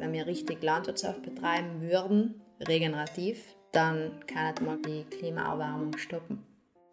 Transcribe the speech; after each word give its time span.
Wenn 0.00 0.14
wir 0.14 0.26
richtig 0.26 0.62
Landwirtschaft 0.62 1.20
betreiben 1.20 1.82
würden, 1.82 2.40
regenerativ, 2.66 3.44
dann 3.70 4.24
kann 4.26 4.54
man 4.64 4.80
die 4.80 5.04
Klimaerwärmung 5.04 5.94
stoppen. 5.98 6.42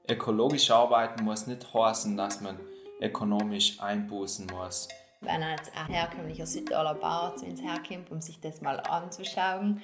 Ökologisch 0.09 0.69
arbeiten 0.69 1.23
muss 1.23 1.47
nicht 1.47 1.73
heißen, 1.73 2.17
dass 2.17 2.41
man 2.41 2.59
ökonomisch 2.99 3.81
einbußen 3.81 4.47
muss. 4.47 4.89
Wenn 5.21 5.41
jetzt 5.41 5.71
ein 5.73 5.87
herkömmlicher 5.87 6.45
Südtiroler 6.45 6.95
Bauer 6.95 7.33
zu 7.37 7.45
uns 7.45 7.61
herkommt, 7.61 8.11
um 8.11 8.19
sich 8.19 8.41
das 8.41 8.59
mal 8.59 8.77
anzuschauen, 8.81 9.81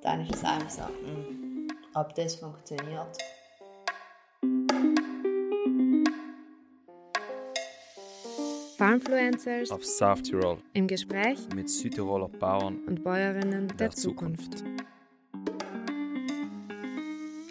dann 0.00 0.22
ist 0.22 0.36
es 0.36 0.44
einfach 0.44 0.70
so, 0.70 0.86
hm, 0.86 1.68
ob 1.94 2.14
das 2.14 2.36
funktioniert. 2.36 3.18
Farmfluencers 8.84 9.70
auf 9.70 9.82
South 9.82 10.20
Tirol 10.24 10.58
im 10.74 10.86
Gespräch 10.86 11.38
mit 11.54 11.70
Südtiroler 11.70 12.28
Bauern 12.28 12.80
und 12.86 13.02
Bäuerinnen 13.02 13.68
der, 13.68 13.76
der 13.78 13.90
Zukunft. 13.92 14.58
Zukunft. 14.58 14.84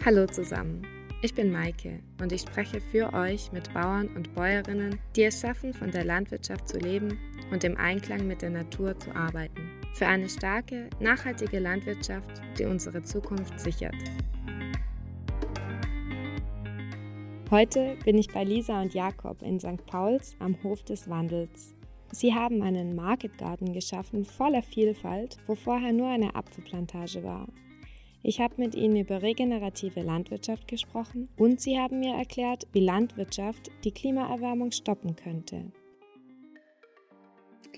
Hallo 0.04 0.26
zusammen. 0.26 0.86
Ich 1.22 1.34
bin 1.34 1.50
Maike 1.50 1.98
und 2.20 2.30
ich 2.30 2.42
spreche 2.42 2.80
für 2.80 3.12
euch 3.12 3.50
mit 3.50 3.74
Bauern 3.74 4.14
und 4.14 4.32
Bäuerinnen, 4.32 5.00
die 5.16 5.24
es 5.24 5.40
schaffen, 5.40 5.74
von 5.74 5.90
der 5.90 6.04
Landwirtschaft 6.04 6.68
zu 6.68 6.78
leben 6.78 7.18
und 7.50 7.64
im 7.64 7.76
Einklang 7.78 8.28
mit 8.28 8.40
der 8.40 8.50
Natur 8.50 8.96
zu 9.00 9.12
arbeiten. 9.12 9.72
Für 9.94 10.06
eine 10.06 10.28
starke, 10.28 10.88
nachhaltige 11.00 11.58
Landwirtschaft, 11.58 12.30
die 12.60 12.64
unsere 12.64 13.02
Zukunft 13.02 13.58
sichert. 13.58 13.96
Heute 17.54 17.96
bin 18.04 18.18
ich 18.18 18.32
bei 18.32 18.42
Lisa 18.42 18.82
und 18.82 18.94
Jakob 18.94 19.40
in 19.40 19.60
St. 19.60 19.86
Pauls 19.86 20.34
am 20.40 20.60
Hof 20.64 20.82
des 20.82 21.08
Wandels. 21.08 21.72
Sie 22.10 22.34
haben 22.34 22.62
einen 22.62 22.96
Market 22.96 23.38
Garden 23.38 23.72
geschaffen 23.72 24.24
voller 24.24 24.62
Vielfalt, 24.62 25.36
wo 25.46 25.54
vorher 25.54 25.92
nur 25.92 26.08
eine 26.08 26.34
Apfelplantage 26.34 27.22
war 27.22 27.46
ich 28.26 28.40
habe 28.40 28.54
mit 28.56 28.74
ihnen 28.74 28.96
über 28.96 29.20
regenerative 29.20 30.00
Landwirtschaft 30.00 30.66
gesprochen 30.66 31.28
und 31.36 31.60
sie 31.60 31.78
haben 31.78 32.00
mir 32.00 32.14
erklärt, 32.14 32.66
wie 32.72 32.80
Landwirtschaft 32.80 33.70
die 33.84 33.92
Klimaerwärmung 33.92 34.72
stoppen 34.72 35.14
könnte. 35.14 35.70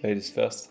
Ladies 0.00 0.30
first. 0.30 0.70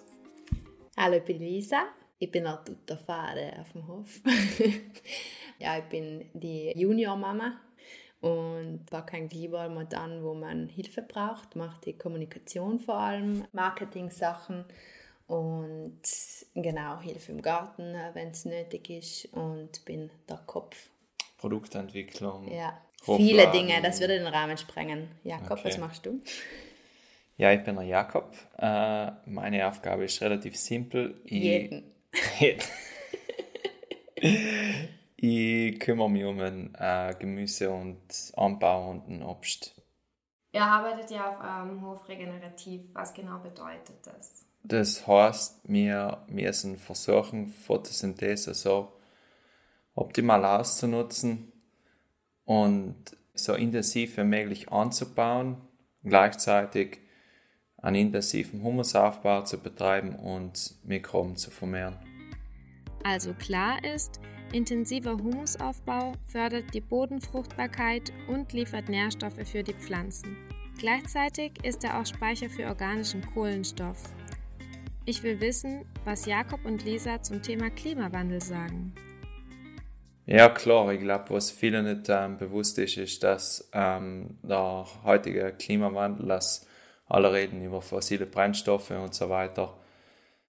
Hallo, 0.95 1.17
ich 1.17 1.25
bin 1.25 1.39
Lisa. 1.39 1.87
Ich 2.17 2.31
bin 2.31 2.47
auch 2.47 2.63
tutta 2.63 2.95
Fahre 2.95 3.51
auf 3.59 3.73
dem 3.73 3.85
Hof. 3.85 4.21
ja, 5.59 5.77
ich 5.77 5.83
bin 5.89 6.23
die 6.33 6.71
Junior-Mama 6.73 7.59
und 8.21 8.85
war 8.89 9.05
kein 9.05 9.29
lieber 9.29 9.67
mal 9.69 9.85
dann, 9.85 10.23
wo 10.23 10.33
man 10.33 10.67
Hilfe 10.67 11.01
braucht, 11.01 11.55
macht 11.55 11.85
die 11.85 11.93
Kommunikation 11.93 12.79
vor 12.79 12.95
allem, 12.95 13.45
Marketing-Sachen 13.51 14.65
und 15.27 16.01
genau, 16.53 16.99
hilfe 16.99 17.31
im 17.31 17.41
Garten, 17.41 17.95
wenn 18.13 18.29
es 18.29 18.45
nötig 18.45 18.89
ist 18.89 19.25
und 19.33 19.83
bin 19.85 20.09
der 20.29 20.37
Kopf. 20.45 20.89
Produktentwicklung. 21.37 22.51
Ja, 22.51 22.79
viele 23.03 23.51
Dinge, 23.51 23.81
das 23.81 23.99
würde 23.99 24.17
den 24.17 24.27
Rahmen 24.27 24.57
sprengen. 24.57 25.09
Jakob, 25.23 25.59
okay. 25.59 25.69
was 25.69 25.77
machst 25.77 26.05
du? 26.05 26.21
Ja, 27.37 27.51
ich 27.51 27.63
bin 27.63 27.75
der 27.75 27.85
Jakob. 27.85 28.33
Äh, 28.57 29.11
meine 29.25 29.67
Aufgabe 29.67 30.05
ist 30.05 30.21
relativ 30.21 30.55
simpel. 30.55 31.19
Ich, 31.25 31.43
Jeden. 31.43 31.83
ich 35.25 35.79
kümmere 35.79 36.09
mich 36.09 36.23
um 36.23 36.37
den 36.37 36.75
äh, 36.75 37.15
Gemüse 37.17 37.69
und 37.69 37.99
Anbau 38.35 38.91
und 38.91 39.07
den 39.07 39.23
Obst. 39.23 39.73
Ihr 40.51 40.63
arbeitet 40.63 41.11
ja 41.11 41.29
auf 41.29 41.39
eurem 41.39 41.81
Hof 41.81 42.07
regenerativ. 42.07 42.81
Was 42.93 43.13
genau 43.13 43.39
bedeutet 43.39 43.97
das? 44.03 44.45
Das 44.63 45.05
heißt, 45.05 45.61
wir 45.65 46.23
müssen 46.27 46.77
versuchen, 46.77 47.49
Photosynthese 47.49 48.53
so 48.53 48.93
optimal 49.93 50.43
auszunutzen 50.45 51.51
und 52.45 52.95
so 53.33 53.53
intensiv 53.53 54.17
wie 54.17 54.23
möglich 54.23 54.71
anzubauen, 54.71 55.57
gleichzeitig 56.03 56.99
einen 57.77 58.07
intensiven 58.07 58.63
Humusaufbau 58.63 59.41
zu 59.41 59.59
betreiben 59.59 60.15
und 60.15 60.75
Mikroben 60.83 61.35
zu 61.35 61.51
vermehren. 61.51 61.99
Also 63.03 63.33
klar 63.33 63.83
ist, 63.83 64.19
intensiver 64.53 65.13
Humusaufbau 65.13 66.13
fördert 66.27 66.73
die 66.73 66.81
Bodenfruchtbarkeit 66.81 68.11
und 68.27 68.53
liefert 68.53 68.89
Nährstoffe 68.89 69.47
für 69.47 69.63
die 69.63 69.73
Pflanzen. 69.73 70.37
Gleichzeitig 70.77 71.53
ist 71.63 71.83
er 71.83 71.99
auch 71.99 72.05
Speicher 72.05 72.49
für 72.49 72.65
organischen 72.65 73.25
Kohlenstoff, 73.33 74.03
ich 75.07 75.21
will 75.21 75.39
wissen, 75.39 75.85
was 76.03 76.25
Jakob 76.25 76.65
und 76.65 76.83
Lisa 76.83 77.21
zum 77.21 77.39
Thema 77.39 77.69
Klimawandel 77.69 78.41
sagen. 78.41 78.95
Ja, 80.25 80.49
klar. 80.49 80.91
Ich 80.91 80.99
glaube, 80.99 81.29
was 81.29 81.51
vielen 81.51 81.85
nicht 81.85 82.09
ähm, 82.09 82.37
bewusst 82.37 82.79
ist, 82.79 82.97
ist, 82.97 83.21
dass 83.21 83.69
ähm, 83.71 84.39
der 84.41 84.87
heutige 85.03 85.51
Klimawandel, 85.51 86.27
dass 86.27 86.65
alle 87.07 87.31
reden 87.31 87.63
über 87.63 87.83
fossile 87.83 88.25
Brennstoffe 88.25 88.89
und 88.89 89.13
so 89.13 89.29
weiter, 89.29 89.77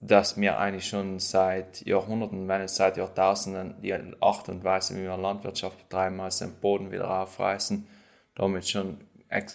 dass 0.07 0.41
wir 0.41 0.59
eigentlich 0.59 0.87
schon 0.87 1.19
seit 1.19 1.85
Jahrhunderten, 1.85 2.47
wenn 2.47 2.63
nicht 2.63 2.75
seit 2.75 2.97
Jahrtausenden, 2.97 3.75
die 3.83 3.93
Art 4.21 4.49
und 4.49 4.63
Weise, 4.63 4.97
wie 4.97 5.03
wir 5.03 5.17
Landwirtschaft 5.17 5.79
betreiben, 5.79 6.21
also 6.21 6.45
den 6.45 6.55
Boden 6.61 6.93
wieder 6.93 7.23
aufreißen, 7.23 7.87
damit 8.35 8.69
schon 8.69 8.99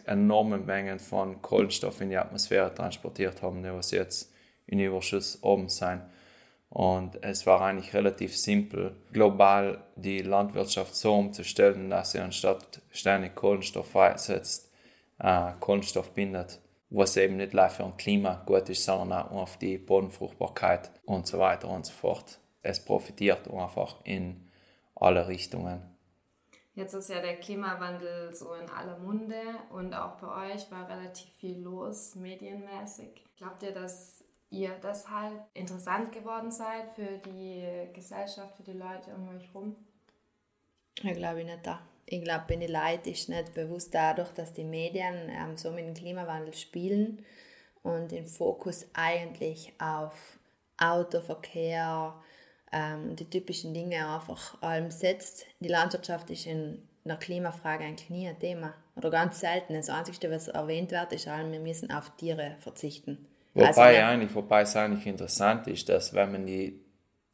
enorme 0.06 0.58
Mengen 0.58 1.00
von 1.00 1.42
Kohlenstoff 1.42 2.02
in 2.02 2.10
die 2.10 2.18
Atmosphäre 2.18 2.74
transportiert 2.74 3.42
haben, 3.42 3.64
was 3.64 3.92
jetzt 3.92 4.34
in 4.68 4.80
Überschuss 4.80 5.40
oben 5.42 5.70
sein. 5.70 6.02
Und 6.70 7.22
es 7.24 7.46
war 7.46 7.62
eigentlich 7.62 7.94
relativ 7.94 8.38
simpel, 8.38 8.96
global 9.12 9.84
die 9.96 10.22
Landwirtschaft 10.22 10.96
so 10.96 11.16
umzustellen, 11.16 11.90
dass 11.90 12.12
sie 12.12 12.20
anstatt 12.20 12.82
ständig 12.92 13.36
Kohlenstoff 13.36 13.92
freisetzt, 13.92 14.72
äh, 15.20 15.52
Kohlenstoff 15.60 16.12
bindet, 16.12 16.60
was 16.92 17.18
eben 17.18 17.38
nicht 17.38 17.54
nur 17.54 17.70
für 17.70 17.86
ein 17.86 17.98
Klima 17.98 18.44
gut 18.46 18.70
ist, 18.70 18.84
sondern 18.84 19.28
auch 19.28 19.44
auf 19.44 19.58
die 19.58 19.78
Bodenfruchtbarkeit 19.78 20.92
und 21.06 21.26
so 21.26 21.40
weiter 21.40 21.70
und 21.70 21.86
so 21.86 21.94
fort. 21.94 22.40
Es 22.62 22.84
profitiert 22.84 23.50
einfach 23.52 24.04
in 24.04 24.52
alle 24.94 25.28
Richtungen. 25.28 25.82
Jetzt 26.74 26.94
ist 26.94 27.10
ja 27.10 27.22
der 27.22 27.38
Klimawandel 27.38 28.34
so 28.34 28.54
in 28.54 28.70
aller 28.70 28.98
Munde 29.00 29.42
und 29.72 29.94
auch 29.94 30.18
bei 30.18 30.54
euch 30.54 30.70
war 30.72 30.88
relativ 30.90 31.30
viel 31.34 31.60
los, 31.60 32.16
medienmäßig. 32.16 33.26
Glaubt 33.38 33.64
ihr, 33.64 33.74
dass 33.74 34.24
ihr 34.50 34.72
deshalb 34.84 35.46
interessant 35.54 36.12
geworden 36.12 36.52
seid 36.52 36.94
für 36.96 37.18
die 37.26 37.90
Gesellschaft, 37.94 38.56
für 38.56 38.64
die 38.64 38.78
Leute 38.78 39.14
um 39.16 39.30
euch 39.36 39.48
herum? 39.48 39.76
Ich 41.02 41.14
glaube 41.14 41.44
nicht 41.44 41.66
da. 41.66 41.82
Ich 42.12 42.22
glaube, 42.22 42.44
den 42.50 42.70
Leuten 42.70 43.10
ist 43.10 43.30
nicht 43.30 43.54
bewusst 43.54 43.96
dadurch, 43.96 44.32
dass 44.32 44.52
die 44.52 44.66
Medien 44.66 45.30
ähm, 45.30 45.56
so 45.56 45.72
mit 45.72 45.86
dem 45.86 45.94
Klimawandel 45.94 46.54
spielen 46.54 47.24
und 47.84 48.12
den 48.12 48.28
Fokus 48.28 48.86
eigentlich 48.94 49.72
auf 49.80 50.14
Autoverkehr, 50.78 52.14
ähm, 52.74 53.16
die 53.16 53.30
typischen 53.30 53.74
Dinge 53.74 54.14
einfach 54.14 54.62
allem 54.62 54.92
setzt. 54.92 55.46
Die 55.62 55.70
Landwirtschaft 55.70 56.30
ist 56.32 56.48
in 56.48 56.86
einer 57.06 57.16
Klimafrage 57.16 57.86
eigentlich 57.86 58.10
nie 58.10 58.28
ein 58.28 58.38
Thema 58.38 58.74
oder 58.98 59.10
ganz 59.10 59.40
selten. 59.40 59.74
Das 59.74 59.90
Einzige, 59.90 60.30
was 60.32 60.50
erwähnt 60.50 60.92
wird, 60.92 61.14
ist, 61.14 61.28
wir 61.28 61.60
müssen 61.62 61.92
auf 61.92 62.12
Tiere 62.18 62.58
verzichten. 62.60 63.26
Wobei 63.54 63.68
also, 63.68 63.82
eigentlich, 63.82 64.36
wobei 64.36 64.64
es 64.64 64.76
eigentlich 64.76 65.08
interessant 65.08 65.66
ist, 65.68 65.88
dass 65.88 66.14
wenn 66.14 66.34
man 66.34 66.46
die, 66.46 66.78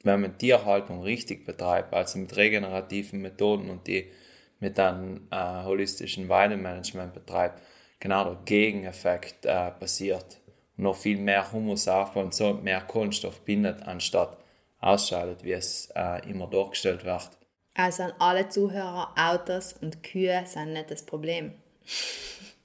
wenn 0.03 0.21
man 0.21 0.38
Tierhaltung 0.38 1.01
richtig 1.01 1.47
betreibt, 1.47 1.95
also 1.95 2.19
mit 2.19 2.35
regenerativen 2.35 3.23
Methoden 3.23 3.71
und 3.71 3.88
die 3.88 4.11
mit 4.59 4.79
einem 4.79 5.28
äh, 5.31 5.63
holistischen 5.63 6.29
Weidemanagement 6.29 7.13
betreibt, 7.13 7.62
genau 8.00 8.23
der 8.23 8.38
Gegeneffekt 8.45 9.45
äh, 9.45 9.72
passiert. 9.72 10.38
noch 10.80 10.95
viel 10.95 11.18
mehr 11.18 11.51
Humus 11.51 11.88
aufbaut 11.88 12.25
und 12.25 12.33
so 12.36 12.54
mehr 12.54 12.81
Kohlenstoff 12.81 13.42
bindet, 13.42 13.81
anstatt 13.83 14.38
ausscheidet, 14.80 15.44
wie 15.44 15.54
es 15.54 15.89
äh, 15.95 16.30
immer 16.30 16.48
dargestellt 16.48 17.04
wird. 17.04 17.30
Also 17.74 18.04
an 18.04 18.13
alle 18.19 18.48
Zuhörer, 18.50 19.13
Autos 19.15 19.74
und 19.74 20.04
Kühe 20.04 20.44
sind 20.45 20.74
nicht 20.74 20.92
das 20.92 21.03
Problem. 21.03 21.53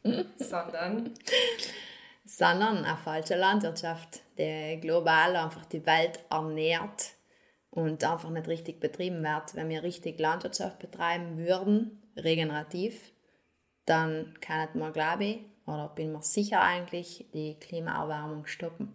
Sondern 0.37 1.15
sondern 2.25 2.85
eine 2.85 2.97
falsche 2.97 3.37
Landwirtschaft, 3.37 4.21
die 4.38 4.79
global 4.81 5.37
einfach 5.37 5.67
die 5.67 5.85
Welt 5.85 6.21
ernährt 6.31 7.12
und 7.73 8.05
einfach 8.05 8.31
nicht 8.31 8.49
richtig 8.49 8.81
betrieben 8.81 9.23
wird. 9.25 9.55
Wenn 9.55 9.69
wir 9.71 9.83
richtig 9.83 10.19
Landwirtschaft 10.21 10.79
betreiben 10.79 11.39
würden, 11.39 12.03
regenerativ, 12.17 13.13
dann 13.87 14.35
kann 14.41 14.69
man, 14.75 14.93
glaube 14.93 15.25
ich, 15.25 15.39
oder 15.67 15.89
bin 15.89 16.13
mir 16.13 16.23
sicher 16.23 16.61
eigentlich, 16.61 17.27
die 17.33 17.59
Klimaerwärmung 17.59 18.47
stoppen. 18.47 18.95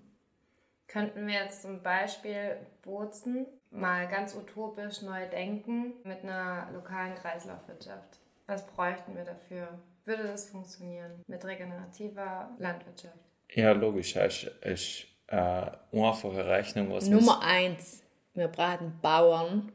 Könnten 0.88 1.28
wir 1.28 1.34
jetzt 1.34 1.64
zum 1.64 1.82
Beispiel 1.82 2.58
Bozen 2.84 3.48
mal 3.72 4.08
ganz 4.08 4.36
utopisch 4.36 5.02
neu 5.02 5.28
denken 5.28 5.94
mit 6.04 6.24
einer 6.24 6.70
lokalen 6.72 7.16
Kreislaufwirtschaft? 7.16 8.20
Was 8.46 8.66
bräuchten 8.68 9.16
wir 9.16 9.26
dafür? 9.26 9.80
Würde 10.06 10.24
das 10.24 10.50
funktionieren 10.50 11.24
mit 11.28 11.44
regenerativer 11.44 12.56
Landwirtschaft? 12.60 13.18
Ja, 13.50 13.72
logisch. 13.72 14.16
Es 14.16 14.44
ist 14.62 15.08
äh, 15.28 15.72
einfache 15.92 16.46
Rechnung. 16.46 16.92
Was 16.92 17.10
Nummer 17.10 17.42
eins, 17.42 18.04
wir 18.38 18.48
brauchen 18.48 19.00
Bauern, 19.02 19.72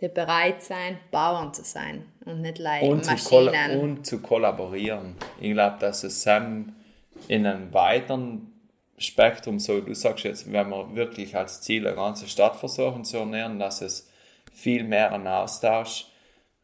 die 0.00 0.08
bereit 0.08 0.62
sein, 0.62 0.98
Bauern 1.10 1.52
zu 1.52 1.64
sein 1.64 2.06
und 2.24 2.40
nicht 2.40 2.58
leider 2.58 2.86
und 2.86 3.04
Maschinen. 3.04 3.70
Zu 3.70 3.80
und 3.80 4.06
zu 4.06 4.20
kollaborieren. 4.20 5.16
Ich 5.40 5.52
glaube, 5.52 5.76
dass 5.80 6.04
es 6.04 6.24
in 6.26 7.46
einem 7.46 7.74
weiteren 7.74 8.52
Spektrum, 8.98 9.58
so 9.58 9.80
du 9.80 9.94
sagst 9.94 10.24
jetzt, 10.24 10.50
wenn 10.50 10.70
wir 10.70 10.94
wirklich 10.94 11.36
als 11.36 11.60
Ziel 11.60 11.86
eine 11.86 11.96
ganze 11.96 12.28
Stadt 12.28 12.56
versuchen 12.56 13.04
zu 13.04 13.18
ernähren, 13.18 13.58
dass 13.58 13.80
es 13.82 14.08
viel 14.52 14.84
mehr 14.84 15.12
einen 15.12 15.26
Austausch 15.26 16.06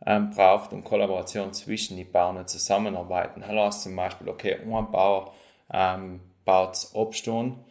ähm, 0.07 0.31
braucht 0.31 0.73
und 0.73 0.85
Kollaboration 0.85 1.53
zwischen 1.53 1.97
den 1.97 2.11
Bauern 2.11 2.47
zusammenarbeiten. 2.47 3.47
Hallo, 3.47 3.69
zum 3.71 3.97
Beispiel, 3.97 4.29
okay, 4.29 4.59
ein 4.63 4.91
Bauer 4.91 5.35
ähm, 5.73 6.21
baut 6.45 6.89
Obst 6.93 7.29
und 7.29 7.65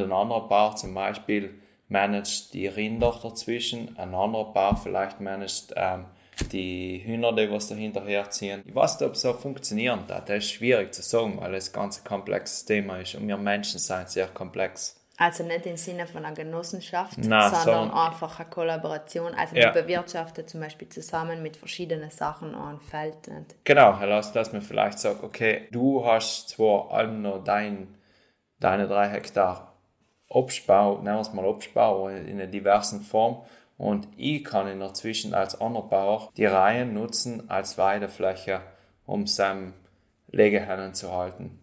ein 0.00 0.12
anderer 0.12 0.48
Bauer 0.48 0.76
zum 0.76 0.94
Beispiel 0.94 1.60
managt 1.90 2.54
die 2.54 2.68
Rinder 2.68 3.18
dazwischen, 3.22 3.98
ein 3.98 4.14
anderer 4.14 4.52
Bauer 4.52 4.76
vielleicht 4.76 5.20
managt 5.20 5.74
ähm, 5.76 6.06
die 6.52 7.02
Hühner, 7.04 7.34
die 7.34 7.50
was 7.50 7.68
dahinter 7.68 8.04
herziehen. 8.06 8.62
Ich 8.64 8.74
weiß 8.74 8.98
nicht, 8.98 9.06
ob 9.06 9.14
es 9.14 9.20
so 9.20 9.34
funktionieren 9.34 10.04
darf. 10.06 10.24
Das 10.24 10.38
ist 10.38 10.52
schwierig 10.52 10.94
zu 10.94 11.02
sagen, 11.02 11.38
weil 11.38 11.54
es 11.54 11.68
ein 11.68 11.74
ganz 11.74 12.02
komplexes 12.02 12.64
Thema 12.64 12.98
ist 12.98 13.14
und 13.16 13.28
wir 13.28 13.36
Menschen 13.36 13.78
sind 13.78 14.08
sehr 14.08 14.28
komplex. 14.28 14.96
Also 15.18 15.44
nicht 15.44 15.66
im 15.66 15.76
Sinne 15.76 16.06
von 16.06 16.24
einer 16.24 16.34
Genossenschaft, 16.34 17.18
Nein, 17.18 17.50
sondern 17.50 17.90
so 17.90 17.94
einfach 17.94 18.40
eine 18.40 18.48
Kollaboration. 18.48 19.34
Also 19.34 19.54
ja. 19.54 19.66
man 19.66 19.74
bewirtschaftet 19.74 20.48
zum 20.48 20.60
Beispiel 20.60 20.88
zusammen 20.88 21.42
mit 21.42 21.58
verschiedenen 21.58 22.08
Sachen 22.08 22.54
ein 22.54 22.80
Feld. 22.80 23.28
Nicht? 23.28 23.56
Genau, 23.64 23.98
dass, 24.00 24.32
dass 24.32 24.52
man 24.54 24.62
vielleicht 24.62 24.98
sagt, 24.98 25.22
okay, 25.22 25.68
du 25.72 26.06
hast 26.06 26.48
zwar 26.48 26.90
allen 26.90 27.20
noch 27.20 27.44
dein, 27.44 27.98
deine 28.60 28.88
drei 28.88 29.08
Hektar 29.10 29.69
Obstbau, 30.30 30.98
nennen 30.98 31.16
wir 31.16 31.20
es 31.20 31.32
mal 31.32 31.44
Obstbau 31.44 32.08
in 32.08 32.28
einer 32.28 32.46
diversen 32.46 33.00
Form. 33.00 33.42
Und 33.76 34.06
ich 34.16 34.44
kann 34.44 34.68
in 34.68 34.78
der 34.78 34.94
Zwischen 34.94 35.34
als 35.34 35.60
Anbauer 35.60 36.30
die 36.36 36.46
Reihen 36.46 36.94
nutzen 36.94 37.50
als 37.50 37.78
Weidefläche, 37.78 38.60
um 39.06 39.26
seine 39.26 39.72
Legehennen 40.28 40.94
zu 40.94 41.10
halten. 41.12 41.58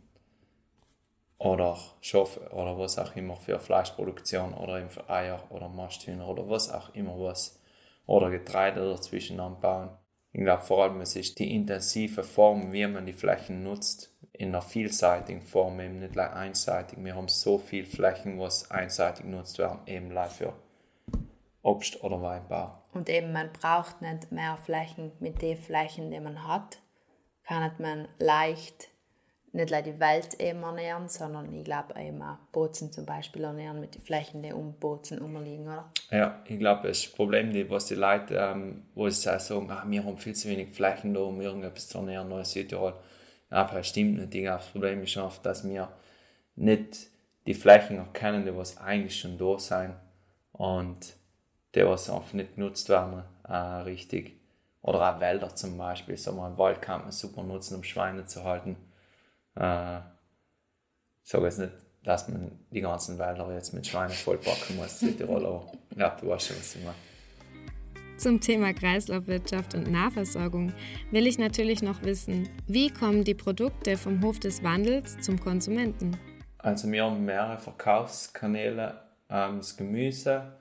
Oder 1.37 1.77
Schafe 2.01 2.41
oder 2.51 2.77
was 2.77 2.97
auch 2.97 3.15
immer 3.15 3.37
für 3.37 3.59
Fleischproduktion 3.59 4.53
oder 4.53 4.89
für 4.89 5.09
Eier 5.09 5.43
oder 5.49 5.69
Masthühner 5.69 6.27
oder 6.27 6.49
was 6.49 6.71
auch 6.71 6.93
immer 6.93 7.17
was. 7.19 7.59
Oder 8.05 8.29
Getreide 8.31 8.81
dazwischen 8.81 9.39
anbauen. 9.39 9.89
Ich 10.38 10.44
glaube 10.44 10.62
vor 10.62 10.84
allem 10.84 11.01
es 11.01 11.16
ist 11.16 11.39
die 11.39 11.56
intensive 11.56 12.24
Form, 12.24 12.72
wie 12.72 12.86
man 12.86 13.07
die 13.07 13.13
Flächen 13.13 13.63
nutzt, 13.63 14.16
in 14.34 14.50
einer 14.50 14.62
vielseitigen 14.62 15.42
Form, 15.42 15.80
eben 15.80 15.98
nicht 15.98 16.16
einseitig. 16.16 17.04
Wir 17.04 17.16
haben 17.16 17.28
so 17.28 17.57
viele 17.57 17.88
Flächen, 17.88 18.39
was 18.39 18.69
einseitig 18.69 19.25
genutzt 19.25 19.57
werden, 19.57 19.80
eben 19.88 20.12
für 20.30 20.54
Obst- 21.63 22.04
oder 22.04 22.22
Weinbau. 22.22 22.84
Und 22.94 23.10
eben 23.10 23.34
man 23.34 23.51
braucht 23.51 24.00
nicht 24.04 24.31
mehr 24.31 24.57
Flächen 24.57 25.12
mit 25.19 25.42
den 25.42 25.57
Flächen, 25.57 26.12
die 26.12 26.19
man 26.19 26.48
hat, 26.48 26.78
kann 27.44 27.72
man 27.80 28.07
leicht 28.19 28.89
nicht 29.57 29.71
nur 29.71 29.81
die 29.81 30.00
Welt 30.00 30.39
eben 30.39 30.63
ernähren, 30.63 31.09
sondern 31.09 31.51
ich 31.51 31.65
glaube 31.65 32.00
eben 32.00 32.21
auch 32.21 32.38
Bozen 32.51 32.92
zum 32.92 33.06
Beispiel 33.06 33.44
ernähren 33.44 33.80
mit 33.80 33.95
den 33.95 34.01
Flächen, 34.01 34.42
die 34.42 34.54
um 34.54 34.74
Bozen 34.74 35.19
umliegen, 35.19 35.65
oder? 35.65 35.92
Ja, 36.12 36.39
ich 36.45 36.59
glaube, 36.59 36.88
das 36.88 37.07
Problem, 37.07 37.51
was 37.69 37.88
die 37.88 37.95
Leute, 37.95 38.36
ähm, 38.36 38.83
wo 38.94 39.09
sie 39.09 39.19
sagen, 39.19 39.69
ah, 39.71 39.83
wir 39.86 40.04
haben 40.04 40.18
viel 40.18 40.36
zu 40.36 40.48
wenig 40.48 40.74
Flächen 40.74 41.13
da, 41.13 41.21
um 41.21 41.42
irgendetwas 41.42 41.89
zu 41.89 41.98
ernähren, 41.98 42.31
in 42.31 42.45
Südtirol. 42.45 42.94
Ja, 43.50 43.65
das 43.65 43.88
stimmt 43.88 44.18
nicht. 44.18 44.36
Ich 44.36 44.44
glaube, 44.44 44.59
das 44.59 44.68
Problem 44.68 45.04
ist 45.04 45.18
oft, 45.18 45.45
dass 45.45 45.68
wir 45.68 45.89
nicht 46.56 47.07
die 47.48 47.53
Flächen 47.53 47.98
erkennen, 47.98 48.45
die 48.45 48.56
was 48.56 48.77
eigentlich 48.77 49.19
schon 49.19 49.38
da 49.38 49.57
sind 49.57 49.95
und 50.51 51.15
die 51.74 51.86
was 51.86 52.10
einfach 52.10 52.33
nicht 52.33 52.56
genutzt 52.56 52.89
werden, 52.89 53.24
äh, 53.48 53.53
richtig. 53.53 54.39
Oder 54.81 55.15
auch 55.15 55.19
Wälder 55.19 55.53
zum 55.56 55.77
Beispiel. 55.77 56.15
So, 56.15 56.39
ein 56.42 56.57
Wald 56.57 56.81
kann 56.81 57.01
man 57.01 57.12
super 57.12 57.44
nutzen, 57.44 57.75
um 57.75 57.83
Schweine 57.83 58.25
zu 58.25 58.44
halten 58.44 58.77
äh, 59.59 60.00
ich 61.24 61.30
sage 61.30 61.45
jetzt 61.45 61.59
nicht, 61.59 61.74
dass 62.04 62.27
man 62.30 62.51
die 62.71 62.81
ganzen 62.81 63.19
Wälder 63.19 63.51
jetzt 63.54 63.74
mit 63.74 63.86
Schweinen 63.86 64.13
vollpacken 64.13 64.77
muss, 64.77 65.00
Südtirol, 65.00 65.45
aber 65.45 65.71
ja, 65.95 66.15
du 66.21 66.27
weißt 66.27 66.48
schon, 66.48 66.57
was 66.57 66.75
ich 66.75 66.83
meine. 66.83 66.95
Zum 68.18 68.42
Thema 68.42 68.74
Kreislaufwirtschaft 68.74 69.75
und 69.75 69.92
Nahversorgung 69.92 70.74
will 71.12 71.27
ich 71.27 71.38
natürlich 71.38 71.83
noch 71.83 72.01
wissen, 72.01 72.50
wie 72.65 72.89
kommen 72.89 73.24
die 73.24 73.36
Produkte 73.36 73.95
vom 73.95 74.24
Hof 74.24 74.39
des 74.39 74.63
Wandels 74.63 75.19
zum 75.19 75.39
Konsumenten? 75.39 76.18
Also 76.57 76.92
wir 76.92 77.03
haben 77.03 77.24
mehrere 77.25 77.60
Verkaufskanäle. 77.60 79.01
Ähm, 79.30 79.57
das 79.57 79.77
Gemüse 79.77 80.53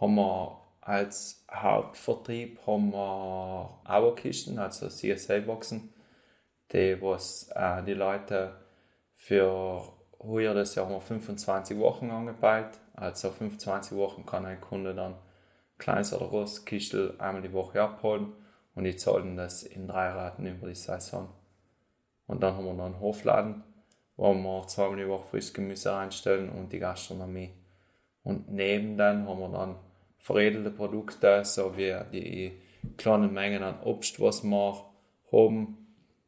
haben 0.00 0.14
wir 0.14 0.62
als 0.80 1.44
Hauptvertrieb 1.52 2.60
haben 2.66 2.92
wir 2.92 3.80
Auerkisten, 3.84 4.58
also 4.58 4.88
CSA-Boxen 4.88 5.92
die 6.72 7.00
was 7.00 7.50
äh, 7.54 7.82
die 7.82 7.94
Leute 7.94 8.56
für 9.14 9.82
heuer 10.20 10.54
das 10.54 10.74
Jahr 10.74 10.86
haben 10.86 10.94
wir 10.94 11.00
25 11.00 11.78
Wochen 11.78 12.10
angepeilt. 12.10 12.78
Also 12.94 13.30
25 13.30 13.96
Wochen 13.96 14.24
kann 14.26 14.46
ein 14.46 14.60
Kunde 14.60 14.94
dann 14.94 15.14
kleines 15.78 16.12
oder 16.12 16.28
großes 16.28 16.64
Kistel 16.64 17.14
einmal 17.18 17.42
die 17.42 17.52
Woche 17.52 17.82
abholen 17.82 18.32
und 18.74 18.84
die 18.84 18.96
zahlen 18.96 19.36
das 19.36 19.62
in 19.62 19.86
drei 19.86 20.08
Raten 20.08 20.46
über 20.46 20.68
die 20.68 20.74
Saison. 20.74 21.28
Und 22.26 22.42
dann 22.42 22.56
haben 22.56 22.64
wir 22.64 22.74
noch 22.74 22.86
einen 22.86 23.00
Hofladen, 23.00 23.62
wo 24.16 24.34
wir 24.34 24.66
zweimal 24.66 24.96
die 24.96 25.08
Woche 25.08 25.26
frisches 25.26 25.54
Gemüse 25.54 25.92
reinstellen 25.92 26.50
und 26.50 26.72
die 26.72 26.78
Gastronomie. 26.78 27.52
Und 28.22 28.50
neben 28.50 28.96
dann 28.96 29.28
haben 29.28 29.40
wir 29.40 29.48
dann 29.48 29.76
veredelte 30.18 30.70
Produkte, 30.70 31.44
so 31.44 31.76
wie 31.76 31.94
die 32.12 32.52
kleinen 32.96 33.32
Mengen 33.32 33.62
an 33.62 33.80
Obst, 33.84 34.20
was 34.20 34.42
wir 34.42 34.84
haben, 35.30 35.85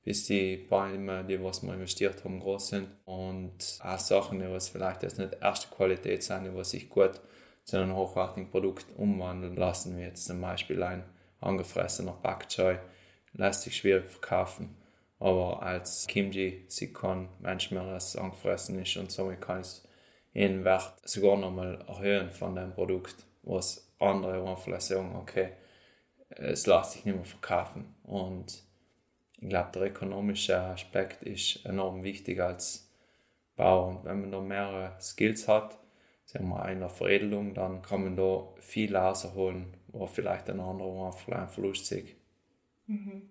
bis 0.09 0.25
die 0.25 0.57
Bäume, 0.57 1.23
die 1.23 1.39
was 1.45 1.63
wir 1.63 1.75
investiert 1.75 2.25
haben, 2.25 2.41
groß 2.41 2.69
sind. 2.69 2.89
Und 3.05 3.79
auch 3.83 3.99
Sachen, 3.99 4.41
die 4.41 4.49
was 4.49 4.71
vielleicht 4.71 5.03
jetzt 5.03 5.19
nicht 5.19 5.37
erste 5.43 5.69
Qualität 5.69 6.23
sind, 6.23 6.45
die 6.45 6.65
sich 6.65 6.89
gut 6.89 7.21
zu 7.65 7.77
einem 7.77 7.95
hochwertigen 7.95 8.51
Produkt 8.51 8.87
umwandeln 8.97 9.55
lassen, 9.55 9.99
wie 9.99 10.05
jetzt 10.05 10.25
zum 10.25 10.41
Beispiel 10.41 10.83
ein 10.83 11.05
angefressener 11.43 12.13
Bok 12.23 12.47
lässt 13.35 13.63
sich 13.65 13.77
schwierig 13.77 14.09
verkaufen. 14.09 14.79
Aber 15.19 15.63
als 15.63 16.07
Kimchi 16.07 16.65
sieht 16.69 16.95
kann 16.95 17.29
manchmal, 17.41 17.91
dass 17.91 18.15
es 18.15 18.17
angefressen 18.17 18.81
ist 18.81 18.97
und 18.97 19.13
somit 19.13 19.43
kann 19.43 19.61
es 19.61 19.87
den 20.35 20.65
Wert 20.65 20.95
sogar 21.07 21.37
nochmal 21.37 21.85
erhöhen 21.87 22.31
von 22.31 22.57
dem 22.57 22.73
Produkt, 22.73 23.27
was 23.43 23.87
andere 23.99 24.43
einfach 24.49 24.81
sagen, 24.81 25.15
okay, 25.17 25.51
es 26.31 26.67
lässt 26.67 26.93
sich 26.93 27.05
nicht 27.05 27.15
mehr 27.15 27.27
verkaufen. 27.27 27.95
Und 28.05 28.67
ich 29.41 29.49
glaube, 29.49 29.71
der 29.75 29.83
ökonomische 29.83 30.59
Aspekt 30.59 31.23
ist 31.23 31.65
enorm 31.65 32.03
wichtig 32.03 32.41
als 32.41 32.91
Bauer. 33.57 33.89
Und 33.89 34.05
wenn 34.05 34.21
man 34.21 34.33
da 34.33 34.41
mehrere 34.41 34.97
Skills 35.01 35.47
hat, 35.47 35.79
sagen 36.25 36.49
wir 36.49 36.63
einer 36.63 36.89
Veredelung, 36.89 37.55
dann 37.55 37.83
kann 37.83 38.05
man 38.05 38.17
da 38.17 38.49
viel 38.59 38.97
rausholen, 38.97 39.75
wo 39.89 40.07
vielleicht 40.07 40.51
ein 40.51 40.61
anderer 40.61 41.07
einfach 41.07 41.33
einen 41.33 41.49
Verlust 41.49 41.87
sieht. 41.87 42.17
Mhm. 42.87 43.31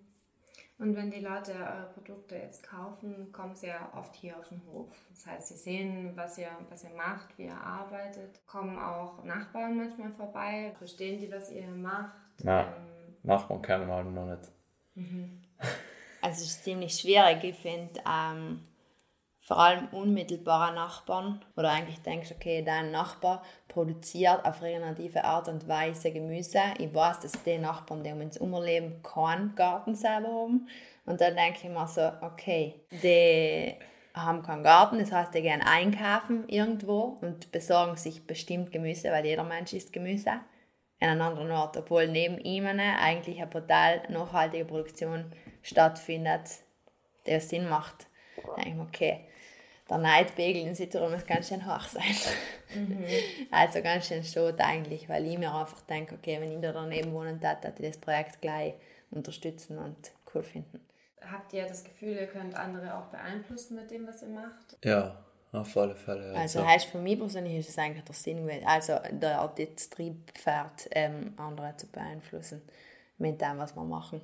Und 0.79 0.95
wenn 0.95 1.09
die 1.09 1.21
Leute 1.21 1.53
eure 1.53 1.89
Produkte 1.93 2.35
jetzt 2.35 2.61
kaufen, 2.61 3.31
kommen 3.31 3.55
sie 3.55 3.67
ja 3.67 3.91
oft 3.95 4.15
hier 4.15 4.37
auf 4.37 4.47
den 4.49 4.61
Hof. 4.71 4.91
Das 5.09 5.25
heißt, 5.25 5.47
sie 5.47 5.55
sehen, 5.55 6.11
was 6.15 6.37
ihr, 6.37 6.51
was 6.69 6.83
ihr 6.83 6.91
macht, 6.91 7.35
wie 7.37 7.45
ihr 7.45 7.59
arbeitet. 7.59 8.45
Kommen 8.45 8.77
auch 8.77 9.23
Nachbarn 9.23 9.75
manchmal 9.75 10.11
vorbei? 10.11 10.75
Verstehen 10.77 11.19
die, 11.19 11.31
was 11.31 11.51
ihr 11.51 11.67
macht? 11.67 12.15
Nein, 12.43 12.67
ähm, 12.67 13.15
Nachbarn 13.23 13.61
kennen 13.63 13.87
wir 13.87 14.03
noch 14.03 14.25
nicht. 14.27 14.51
Mhm. 14.93 15.41
Also 16.27 16.43
es 16.43 16.49
ist 16.49 16.65
ziemlich 16.65 16.93
schwierig. 16.93 17.41
Ich 17.41 17.55
finde, 17.55 18.01
ähm, 18.05 18.61
vor 19.39 19.59
allem 19.59 19.87
unmittelbare 19.93 20.75
Nachbarn, 20.75 21.39
oder 21.55 21.71
eigentlich 21.71 22.01
denkst, 22.01 22.33
okay, 22.35 22.61
dein 22.65 22.91
Nachbar 22.91 23.41
produziert 23.69 24.43
auf 24.43 24.61
regenerative 24.61 25.23
Art 25.23 25.47
und 25.47 25.69
Weise 25.69 26.11
Gemüse. 26.11 26.59
Ich 26.79 26.93
weiß, 26.93 27.21
dass 27.21 27.43
die 27.43 27.57
Nachbarn, 27.57 28.03
die 28.03 28.11
um 28.11 28.19
uns 28.19 28.37
umleben, 28.37 29.01
keinen 29.03 29.55
Garten 29.55 29.95
selber 29.95 30.27
haben. 30.27 30.67
Und 31.05 31.21
dann 31.21 31.37
denke 31.37 31.59
ich 31.63 31.69
mir 31.69 31.87
so, 31.87 32.11
okay, 32.19 32.75
die 32.91 33.75
haben 34.13 34.43
keinen 34.43 34.63
Garten, 34.63 34.99
das 34.99 35.13
heißt, 35.13 35.33
die 35.33 35.43
gehen 35.43 35.61
einkaufen 35.61 36.49
irgendwo 36.49 37.17
und 37.21 37.53
besorgen 37.53 37.95
sich 37.95 38.27
bestimmt 38.27 38.73
Gemüse, 38.73 39.11
weil 39.11 39.25
jeder 39.25 39.45
Mensch 39.45 39.71
isst 39.71 39.93
Gemüse 39.93 40.41
in 40.99 41.09
einem 41.09 41.21
anderen 41.21 41.51
Ort, 41.51 41.77
obwohl 41.77 42.07
neben 42.07 42.37
ihm 42.39 42.65
eine 42.65 42.99
eigentlich 42.99 43.39
eine 43.39 43.49
total 43.49 44.01
nachhaltige 44.09 44.65
Produktion 44.65 45.31
stattfindet, 45.61 46.61
der 47.25 47.39
Sinn 47.39 47.69
macht. 47.69 48.07
Da 48.35 48.55
denke 48.55 48.69
ich 48.69 48.75
mir, 48.75 48.83
okay, 48.83 49.19
der 49.89 49.97
Neidpegel 49.99 50.63
in 50.63 50.75
Südtirol 50.75 51.11
muss 51.11 51.25
ganz 51.25 51.47
schön 51.49 51.65
hoch 51.65 51.87
sein. 51.87 52.03
Mhm. 52.75 53.05
Also 53.51 53.81
ganz 53.81 54.07
schön 54.07 54.23
schade 54.23 54.63
eigentlich, 54.63 55.07
weil 55.07 55.25
ich 55.25 55.37
mir 55.37 55.53
einfach 55.53 55.81
denke, 55.81 56.15
okay, 56.15 56.39
wenn 56.41 56.51
ich 56.51 56.61
da 56.61 56.71
daneben 56.71 57.13
wohnen 57.13 57.41
würde, 57.41 57.63
würde 57.63 57.83
ich 57.83 57.91
das 57.91 57.97
Projekt 57.97 58.41
gleich 58.41 58.73
unterstützen 59.11 59.77
und 59.77 59.95
cool 60.33 60.43
finden. 60.43 60.81
Habt 61.21 61.53
ihr 61.53 61.65
das 61.65 61.83
Gefühl, 61.83 62.15
ihr 62.15 62.27
könnt 62.27 62.55
andere 62.55 62.97
auch 62.97 63.05
beeinflussen 63.05 63.75
mit 63.75 63.91
dem, 63.91 64.07
was 64.07 64.21
ihr 64.21 64.29
macht? 64.29 64.77
Ja, 64.83 65.17
auf 65.51 65.77
alle 65.77 65.95
Fälle. 65.95 66.27
Also, 66.35 66.59
also 66.59 66.65
heißt 66.65 66.85
für 66.87 66.97
mich 66.99 67.17
persönlich 67.17 67.57
ist 67.57 67.69
es 67.69 67.77
eigentlich 67.77 68.03
der 68.03 68.15
Sinn 68.15 68.45
gewesen, 68.45 68.65
also 68.65 68.97
der 69.11 69.49
Triebpferd 69.55 70.89
ähm, 70.91 71.33
andere 71.37 71.75
zu 71.77 71.87
beeinflussen 71.87 72.61
mit 73.17 73.41
dem, 73.41 73.57
was 73.57 73.75
wir 73.75 73.83
machen. 73.83 74.21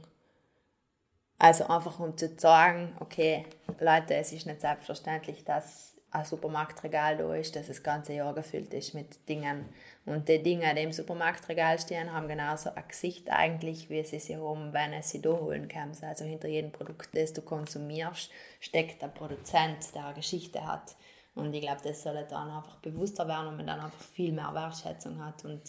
Also 1.37 1.65
einfach 1.67 1.99
um 1.99 2.15
zu 2.17 2.29
sagen, 2.37 2.95
okay, 2.99 3.45
Leute, 3.79 4.15
es 4.15 4.31
ist 4.31 4.45
nicht 4.45 4.61
selbstverständlich, 4.61 5.43
dass 5.43 5.93
ein 6.11 6.25
Supermarktregal 6.25 7.17
da 7.17 7.33
ist, 7.35 7.55
dass 7.55 7.67
das 7.67 7.81
ganze 7.81 8.13
Jahr 8.13 8.33
gefüllt 8.33 8.73
ist 8.73 8.93
mit 8.93 9.27
Dingen. 9.27 9.65
Und 10.05 10.27
die 10.27 10.43
Dinge, 10.43 10.75
die 10.75 10.81
im 10.81 10.91
Supermarktregal 10.91 11.79
stehen, 11.79 12.11
haben 12.11 12.27
genauso 12.27 12.71
ein 12.75 12.83
Gesicht 12.87 13.29
eigentlich, 13.29 13.89
wie 13.89 14.03
sie 14.03 14.19
sie 14.19 14.35
haben, 14.35 14.73
wenn 14.73 15.01
sie 15.01 15.21
da 15.21 15.29
holen 15.29 15.69
kannst. 15.69 16.03
Also 16.03 16.25
hinter 16.25 16.49
jedem 16.49 16.73
Produkt, 16.73 17.09
das 17.13 17.31
du 17.31 17.41
konsumierst, 17.41 18.29
steckt 18.59 19.01
der 19.01 19.07
Produzent, 19.07 19.95
der 19.95 20.07
eine 20.07 20.15
Geschichte 20.15 20.65
hat. 20.67 20.95
Und 21.35 21.53
ich 21.53 21.61
glaube, 21.61 21.81
das 21.83 22.03
soll 22.03 22.25
dann 22.29 22.51
einfach 22.51 22.77
bewusster 22.77 23.27
werden 23.27 23.47
und 23.47 23.57
man 23.57 23.67
dann 23.67 23.79
einfach 23.79 24.01
viel 24.01 24.33
mehr 24.33 24.53
Wertschätzung 24.53 25.23
hat. 25.23 25.45
Und 25.45 25.61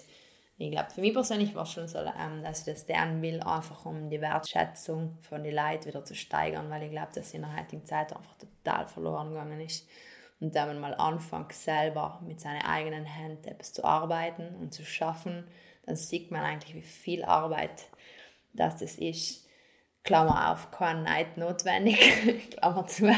ich 0.59 0.71
glaube, 0.71 0.91
für 0.91 1.01
mich 1.01 1.13
persönlich 1.15 1.55
war 1.55 1.63
es 1.63 1.73
schon 1.73 1.89
so, 1.89 1.99
ähm, 1.99 2.43
dass 2.43 2.61
ich 2.61 2.75
das 2.75 2.87
lernen 2.89 3.23
will, 3.23 3.41
einfach 3.41 3.87
um 3.87 4.11
die 4.11 4.21
Wertschätzung 4.21 5.17
von 5.23 5.43
den 5.43 5.55
Leuten 5.55 5.87
wieder 5.87 6.05
zu 6.05 6.15
steigern, 6.15 6.71
weil 6.71 6.83
ich 6.83 6.91
glaube, 6.91 7.13
dass 7.15 7.35
in 7.35 7.43
der 7.43 7.57
heutigen 7.57 7.85
Zeit 7.87 8.15
einfach 8.15 8.37
total 8.37 8.87
verloren 8.87 9.29
gegangen 9.29 9.61
ist. 9.61 9.89
Und 10.45 10.55
wenn 10.55 10.67
man 10.67 10.81
mal 10.81 10.95
anfängt, 10.95 11.55
selber 11.55 12.21
mit 12.23 12.39
seinen 12.39 12.61
eigenen 12.61 13.07
Händen 13.07 13.49
etwas 13.49 13.73
zu 13.73 13.83
arbeiten 13.83 14.55
und 14.57 14.75
zu 14.75 14.85
schaffen, 14.85 15.49
dann 15.87 15.97
sieht 15.97 16.31
man 16.31 16.43
eigentlich, 16.43 16.75
wie 16.75 16.83
viel 16.83 17.25
Arbeit 17.25 17.87
das, 18.53 18.83
ist. 18.83 19.49
Klammer 20.03 20.53
auf, 20.53 20.71
kein 20.71 21.05
Neid 21.05 21.39
notwendig, 21.39 22.51
Klammer 22.51 22.87
zu. 22.87 23.11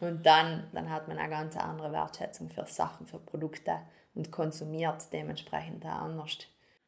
Und 0.00 0.24
dann, 0.24 0.70
dann 0.72 0.88
hat 0.88 1.06
man 1.06 1.18
eine 1.18 1.28
ganz 1.28 1.54
andere 1.58 1.92
Wertschätzung 1.92 2.48
für 2.48 2.64
Sachen, 2.64 3.06
für 3.06 3.18
Produkte 3.18 3.80
und 4.14 4.32
konsumiert 4.32 5.12
dementsprechend 5.12 5.84
auch 5.84 5.90
anders. 5.90 6.38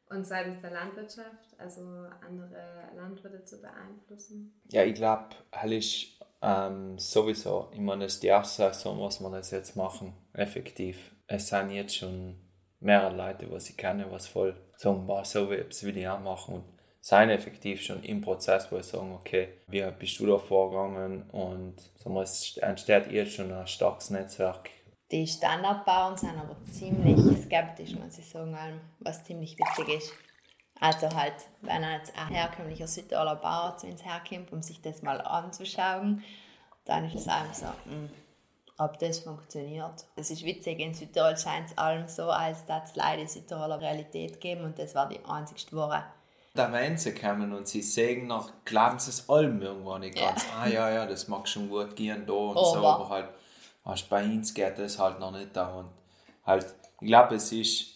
Und 0.09 0.27
seitens 0.27 0.63
der 0.63 0.71
Landwirtschaft, 0.71 1.59
also 1.59 1.83
andere 2.27 2.89
Landwirte 2.97 3.45
zu 3.45 3.61
beeinflussen? 3.61 4.59
Ja, 4.69 4.85
ich 4.85 4.95
glaube, 4.95 5.37
halt 5.53 5.73
ist 5.73 6.19
ähm, 6.47 6.99
sowieso, 6.99 7.69
ich 7.73 7.81
meine, 7.81 8.05
das 8.05 8.15
ist 8.15 8.23
die 8.23 8.29
erste 8.29 8.73
Saison, 8.73 9.01
was 9.01 9.21
wir 9.21 9.31
das 9.31 9.51
jetzt 9.51 9.75
machen, 9.75 10.15
effektiv. 10.33 11.11
Es 11.27 11.49
sind 11.49 11.71
jetzt 11.71 11.97
schon 11.97 12.37
mehrere 12.79 13.17
Leute, 13.17 13.47
die 13.47 13.57
ich 13.57 13.77
kenne, 13.77 14.07
was 14.11 14.29
voll 14.29 14.55
sagen, 14.77 15.07
boah, 15.07 15.25
so 15.25 15.51
will 15.51 15.97
ich 15.97 16.09
auch 16.09 16.21
machen. 16.21 16.55
Und 16.57 16.65
sind 17.01 17.31
effektiv 17.31 17.83
schon 17.83 18.03
im 18.03 18.21
Prozess, 18.21 18.71
wo 18.71 18.77
ich 18.77 18.85
sagen, 18.85 19.13
okay, 19.13 19.49
wie 19.69 19.85
bist 19.99 20.19
du 20.19 20.27
da 20.27 20.39
vorgegangen 20.39 21.23
und 21.31 21.75
so 21.97 22.21
es 22.21 22.57
entsteht 22.57 23.11
jetzt 23.13 23.35
schon 23.35 23.53
ein 23.53 23.67
starkes 23.67 24.11
Netzwerk. 24.11 24.71
Die 25.13 25.25
Standardbauern 25.25 26.17
sind 26.17 26.37
aber 26.37 26.57
ziemlich 26.65 27.45
skeptisch, 27.45 27.95
muss 27.95 28.19
ich 28.19 28.29
sagen, 28.29 28.81
was 28.99 29.23
ziemlich 29.23 29.57
witzig 29.57 29.97
ist. 29.97 30.13
Also 30.81 31.09
halt, 31.15 31.35
wenn 31.63 31.83
jetzt 31.83 32.13
ein 32.19 32.29
herkömmlicher 32.29 32.87
Südtiroler 32.87 33.37
Bauer 33.37 33.77
zu 33.79 33.87
uns 33.87 34.05
herkommt, 34.05 34.53
um 34.53 34.63
sich 34.63 34.81
das 34.83 35.03
mal 35.03 35.21
anzuschauen, 35.21 36.23
dann 36.85 37.05
ist 37.07 37.15
es 37.15 37.29
einfach 37.29 37.55
so, 37.55 37.67
mh, 37.67 37.73
hm, 37.85 38.11
ob 38.79 38.99
das 38.99 39.21
funktioniert. 39.21 40.05
Es 40.17 40.31
ist 40.31 40.45
witzig, 40.45 40.81
in 40.81 40.93
Südtirol 40.93 41.37
scheint 41.37 41.71
es 41.71 41.79
allem 41.79 42.09
so, 42.09 42.25
als 42.25 42.67
dass 42.67 42.91
es 42.91 42.97
leider 42.97 43.27
Südtiroler 43.27 43.81
Realität 43.81 44.41
geben 44.41 44.65
und 44.65 44.79
das 44.79 44.95
war 44.95 45.09
die 45.09 45.25
einzigste 45.25 45.75
Woche. 45.75 46.05
Da 46.55 46.73
wenn 46.73 46.97
sie 46.97 47.15
kommen 47.15 47.53
und 47.53 47.69
sie 47.69 47.83
sehen 47.83 48.27
noch, 48.27 48.51
glauben 48.65 48.99
sie 48.99 49.11
es 49.11 49.29
allem 49.29 49.61
irgendwo 49.61 49.97
nicht 49.99 50.17
ganz. 50.17 50.43
Ja. 50.45 50.51
Ah 50.61 50.67
ja, 50.67 50.91
ja, 50.91 51.07
das 51.07 51.29
mag 51.29 51.49
schon 51.49 51.69
gut 51.69 51.97
gehen 51.97 52.25
da 52.27 52.33
und 52.33 52.57
aber. 52.57 52.67
so, 52.67 52.87
aber 52.87 53.09
halt, 53.09 53.29
bei 54.09 54.25
uns 54.25 54.53
geht 54.53 54.79
das 54.79 54.99
halt 54.99 55.21
noch 55.21 55.33
nicht 55.33 55.55
da 55.55 55.69
und 55.69 55.91
halt, 56.45 56.67
ich 57.01 57.09
glaube, 57.09 57.35
es 57.35 57.53
ist 57.53 57.96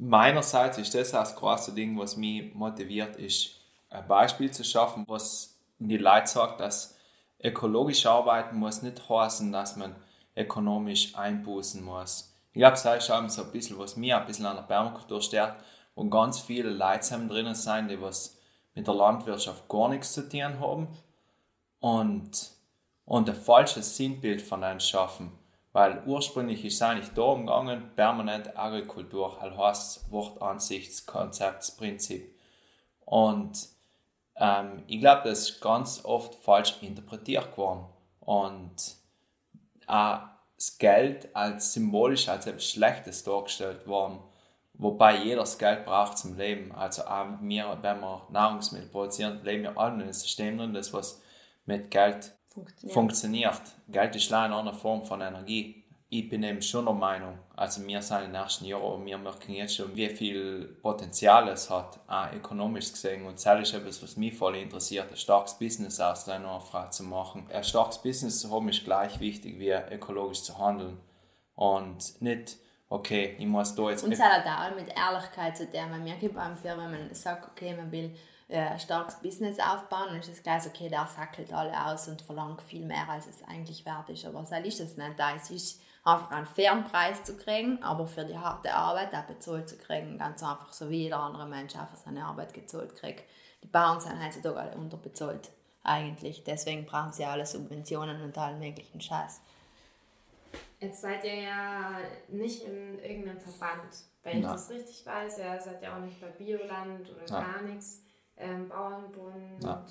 meinerseits 0.00 0.78
ist 0.78 0.94
das 0.94 1.12
das 1.12 1.36
große 1.36 1.72
Ding, 1.74 1.98
was 1.98 2.16
mich 2.16 2.54
motiviert, 2.54 3.16
ist 3.16 3.50
ein 3.90 4.06
Beispiel 4.08 4.50
zu 4.50 4.64
schaffen, 4.64 5.04
was 5.06 5.58
die 5.78 5.98
Leute 5.98 6.26
sagt, 6.26 6.60
dass 6.60 6.96
ökologisch 7.42 8.06
arbeiten 8.06 8.56
muss 8.56 8.82
nicht 8.82 9.08
heißen, 9.08 9.52
dass 9.52 9.76
man 9.76 9.94
ökonomisch 10.36 11.14
einbußen 11.16 11.84
muss. 11.84 12.34
Ich 12.52 12.60
glaube, 12.60 12.72
das 12.82 12.84
ist 12.84 13.10
auch 13.10 13.28
so 13.28 13.44
ein 13.44 13.52
bisschen, 13.52 13.78
was 13.78 13.96
mir 13.96 14.18
ein 14.18 14.26
bisschen 14.26 14.46
an 14.46 14.56
der 14.56 14.62
Permakultur 14.62 15.20
stört, 15.20 15.56
wo 15.94 16.08
ganz 16.08 16.40
viele 16.40 16.70
Leute 16.70 17.26
drinnen 17.28 17.54
sein, 17.54 17.88
die 17.88 18.00
was 18.00 18.38
mit 18.74 18.86
der 18.86 18.94
Landwirtschaft 18.94 19.68
gar 19.68 19.88
nichts 19.88 20.12
zu 20.12 20.28
tun 20.28 20.60
haben 20.60 20.88
und, 21.80 22.50
und 23.04 23.28
ein 23.28 23.34
falsches 23.34 23.96
Sinnbild 23.96 24.40
von 24.40 24.64
einem 24.64 24.80
schaffen. 24.80 25.32
Weil 25.72 26.02
ursprünglich 26.04 26.64
ist 26.64 26.74
es 26.74 26.82
eigentlich 26.82 27.14
darum 27.14 27.46
gegangen, 27.46 27.92
permanente 27.94 28.56
Agrikultur, 28.56 29.40
halt 29.40 29.56
heißt 29.56 30.10
Wortansichtskonzeptsprinzip. 30.10 32.36
Und 33.04 33.68
ähm, 34.36 34.82
ich 34.88 34.98
glaube, 35.00 35.28
das 35.28 35.50
ist 35.50 35.60
ganz 35.60 36.04
oft 36.04 36.34
falsch 36.34 36.74
interpretiert 36.80 37.56
worden. 37.56 37.86
Und 38.20 38.96
auch 39.86 40.20
das 40.56 40.78
Geld 40.78 41.34
als 41.34 41.72
symbolisch 41.72 42.28
als 42.28 42.46
etwas 42.46 42.66
Schlechtes 42.66 43.24
dargestellt 43.24 43.86
worden, 43.86 44.18
wobei 44.74 45.16
jeder 45.16 45.40
das 45.40 45.58
Geld 45.58 45.84
braucht 45.84 46.18
zum 46.18 46.36
Leben. 46.36 46.72
Also 46.72 47.04
auch 47.04 47.26
wir, 47.40 47.78
wenn 47.80 48.00
wir 48.00 48.26
Nahrungsmittel 48.30 48.88
produzieren, 48.88 49.42
leben 49.44 49.62
wir 49.62 49.78
alle 49.78 49.94
in 49.94 50.02
einem 50.02 50.12
System 50.12 50.58
drin, 50.58 50.74
das 50.74 50.92
was 50.92 51.22
mit 51.64 51.90
Geld 51.90 52.32
funktioniert. 52.52 52.94
funktioniert. 52.94 53.62
Geld 53.88 54.16
ist 54.16 54.30
leider 54.30 54.58
eine 54.58 54.72
Form 54.72 55.04
von 55.04 55.20
Energie. 55.20 55.84
Ich 56.12 56.28
bin 56.28 56.42
eben 56.42 56.60
schon 56.60 56.86
der 56.86 56.94
Meinung, 56.94 57.38
also 57.54 57.86
wir 57.86 58.02
sind 58.02 58.18
in 58.18 58.24
den 58.32 58.34
ersten 58.34 58.64
Jahren, 58.64 59.06
wir 59.06 59.16
merken 59.16 59.52
jetzt 59.52 59.76
schon, 59.76 59.94
wie 59.94 60.08
viel 60.08 60.76
Potenzial 60.82 61.46
es 61.48 61.70
hat, 61.70 62.00
auch 62.08 62.32
ökonomisch 62.32 62.90
gesehen. 62.90 63.24
Und 63.26 63.34
das 63.44 63.60
ist 63.60 63.74
etwas, 63.74 64.02
was 64.02 64.16
mich 64.16 64.36
voll 64.36 64.56
interessiert, 64.56 65.08
ein 65.08 65.16
starkes 65.16 65.54
Business 65.54 66.00
aus 66.00 66.24
deiner 66.24 66.60
Frau 66.60 66.88
zu 66.88 67.04
machen. 67.04 67.46
Ein 67.52 67.62
starkes 67.62 67.98
Business 67.98 68.40
zu 68.40 68.50
haben 68.50 68.68
ist 68.68 68.84
gleich 68.84 69.20
wichtig, 69.20 69.60
wie 69.60 69.70
ökologisch 69.70 70.42
zu 70.42 70.58
handeln. 70.58 70.98
Und 71.54 72.20
nicht, 72.20 72.56
okay, 72.88 73.36
ich 73.38 73.46
muss 73.46 73.76
da 73.76 73.90
jetzt... 73.90 74.02
Und 74.02 74.10
es 74.10 74.20
hat 74.20 74.44
auch 74.44 74.74
mit 74.74 74.88
Ehrlichkeit 74.88 75.56
zu 75.56 75.70
tun, 75.70 75.90
weil 75.90 76.00
mir 76.00 76.16
gibt 76.16 76.36
es 76.36 76.64
wenn 76.64 76.76
man 76.76 77.14
sagt, 77.14 77.48
okay, 77.52 77.76
man 77.76 77.92
will 77.92 78.16
äh, 78.50 78.78
starkes 78.78 79.16
Business 79.16 79.58
aufbauen, 79.60 80.08
dann 80.08 80.20
ist 80.20 80.28
es 80.28 80.42
gleich 80.42 80.66
okay, 80.66 80.88
der 80.88 81.06
sackelt 81.06 81.52
alle 81.52 81.72
aus 81.86 82.08
und 82.08 82.20
verlangt 82.20 82.60
viel 82.62 82.84
mehr, 82.84 83.08
als 83.08 83.26
es 83.26 83.42
eigentlich 83.44 83.84
wert 83.86 84.08
ist. 84.08 84.26
Aber 84.26 84.44
so 84.44 84.54
ist 84.56 84.80
es 84.80 84.96
nicht. 84.96 85.18
Da 85.18 85.36
ist 85.36 85.80
einfach 86.04 86.30
einen 86.30 86.46
fairen 86.46 86.84
Preis 86.84 87.22
zu 87.22 87.36
kriegen, 87.36 87.82
aber 87.82 88.06
für 88.06 88.24
die 88.24 88.36
harte 88.36 88.74
Arbeit 88.74 89.14
auch 89.14 89.22
bezahlt 89.22 89.68
zu 89.68 89.76
kriegen, 89.76 90.18
ganz 90.18 90.42
einfach 90.42 90.72
so 90.72 90.90
wie 90.90 91.02
jeder 91.02 91.20
andere 91.20 91.46
Mensch 91.46 91.76
einfach 91.76 91.96
seine 91.96 92.24
Arbeit 92.24 92.52
gezahlt 92.52 92.94
kriegt. 92.96 93.24
Die 93.62 93.68
Bauern 93.68 94.00
sind 94.00 94.22
heutzutage 94.24 94.58
alle 94.58 94.76
unterbezahlt 94.76 95.50
eigentlich, 95.82 96.42
deswegen 96.44 96.84
brauchen 96.84 97.12
sie 97.12 97.24
alle 97.24 97.46
Subventionen 97.46 98.22
und 98.22 98.36
allen 98.36 98.58
möglichen 98.58 99.00
Scheiß. 99.00 99.40
Jetzt 100.78 101.02
seid 101.02 101.24
ihr 101.24 101.42
ja 101.42 101.98
nicht 102.28 102.64
in 102.64 102.98
irgendeinem 102.98 103.40
Verband. 103.40 103.84
Wenn 104.22 104.38
ich 104.38 104.44
das 104.44 104.70
richtig 104.70 105.06
weiß, 105.06 105.38
ja, 105.38 105.60
seid 105.60 105.82
ihr 105.82 105.94
auch 105.94 106.00
nicht 106.00 106.20
bei 106.20 106.28
Bioland 106.28 107.10
oder 107.10 107.26
ja. 107.26 107.40
gar 107.40 107.62
nichts 107.62 108.02
ähm, 108.40 108.68
Bauernbund. 108.68 109.62
Ja. 109.62 109.84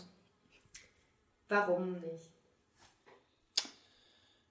Warum 1.48 1.94
nicht? 1.94 2.32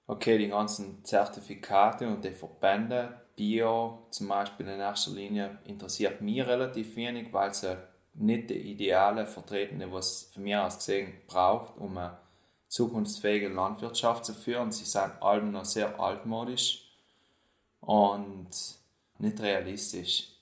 Okay, 0.07 0.39
die 0.39 0.47
ganzen 0.47 1.05
Zertifikate 1.05 2.07
und 2.07 2.23
die 2.23 2.31
Verbände, 2.31 3.21
Bio 3.35 4.07
zum 4.09 4.27
Beispiel 4.27 4.67
in 4.67 4.79
erster 4.79 5.11
Linie, 5.11 5.59
interessiert 5.65 6.21
mich 6.21 6.45
relativ 6.45 6.95
wenig, 6.95 7.31
weil 7.31 7.53
sie 7.53 7.77
nicht 8.15 8.49
die 8.49 8.71
Ideale 8.71 9.27
vertreten, 9.27 9.79
die 9.79 9.91
was 9.91 10.29
für 10.33 10.41
mich 10.41 10.55
aus 10.55 10.77
gesehen 10.77 11.13
braucht, 11.27 11.77
um 11.77 11.97
eine 11.97 12.17
zukunftsfähige 12.67 13.49
Landwirtschaft 13.49 14.25
zu 14.25 14.33
führen. 14.33 14.71
Sie 14.71 14.85
sind 14.85 15.11
alle 15.21 15.43
noch 15.43 15.65
sehr 15.65 15.99
altmodisch 15.99 16.91
und 17.79 18.49
nicht 19.19 19.39
realistisch. 19.39 20.38